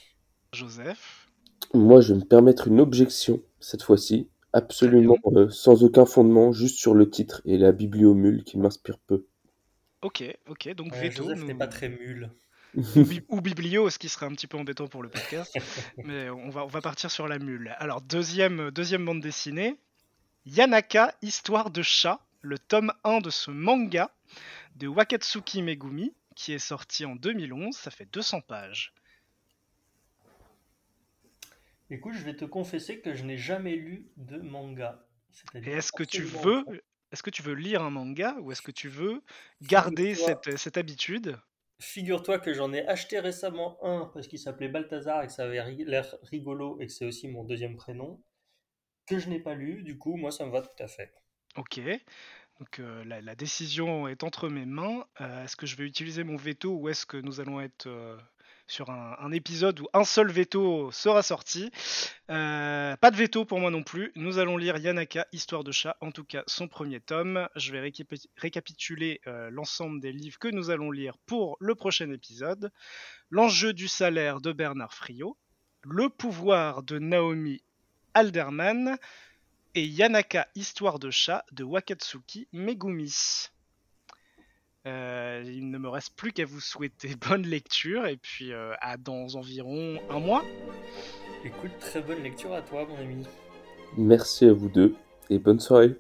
[0.54, 1.28] Joseph.
[1.74, 6.78] Moi, je vais me permettre une objection, cette fois-ci, absolument euh, sans aucun fondement, juste
[6.78, 9.26] sur le titre et la bibliomule qui m'inspire peu.
[10.02, 11.24] Ok, ok, donc Ouais, veto.
[11.24, 12.32] Joseph nous- n'est pas très mule.
[12.76, 15.54] ou, bi- ou biblio, ce qui serait un petit peu embêtant pour le podcast.
[15.98, 17.74] mais on va, on va partir sur la mule.
[17.78, 19.78] Alors, deuxième, deuxième bande dessinée.
[20.46, 24.10] Yanaka, Histoire de chat, le tome 1 de ce manga
[24.78, 27.76] de Wakatsuki Megumi, qui est sorti en 2011.
[27.76, 28.94] Ça fait 200 pages.
[31.90, 35.06] Écoute, je vais te confesser que je n'ai jamais lu de manga.
[35.54, 36.64] Est-ce que tu veux...
[37.12, 39.22] Est-ce que tu veux lire un manga ou est-ce que tu veux
[39.62, 41.38] garder Figure-toi- cette, cette habitude?
[41.80, 45.62] Figure-toi que j'en ai acheté récemment un parce qu'il s'appelait Balthazar et que ça avait
[45.86, 48.22] l'air rigolo et que c'est aussi mon deuxième prénom,
[49.08, 49.84] que je n'ai pas lu.
[49.84, 51.12] Du coup, moi, ça me va tout à fait.
[51.58, 51.80] Ok.
[52.60, 55.06] Donc euh, la, la décision est entre mes mains.
[55.22, 58.18] Euh, est-ce que je vais utiliser mon veto ou est-ce que nous allons être euh,
[58.72, 61.70] sur un, épisode où un seul veto sera sorti
[62.30, 64.14] Euh, Pas de veto pour moi non plus.
[64.16, 67.50] Nous allons lire Yanaka, Histoire de chat, en tout cas son premier tome.
[67.58, 72.10] Je vais récapi- récapituler euh, l'ensemble des livres que nous allons lire pour le prochain
[72.12, 72.72] épisode.
[73.30, 75.38] L'enjeu du salaire de Bernard Friot.
[75.84, 77.62] Le pouvoir de Naomi
[78.14, 78.98] Alderman
[79.76, 83.50] et Yanaka Histoire de chat de Wakatsuki Megumi.
[84.88, 88.98] Euh, il ne me reste plus qu'à vous souhaiter bonne lecture et puis euh, à
[88.98, 90.44] dans environ un mois.
[91.46, 93.26] Écoute, très bonne lecture à toi, mon ami.
[93.98, 94.96] Merci à vous deux
[95.30, 95.96] et bonne soirée.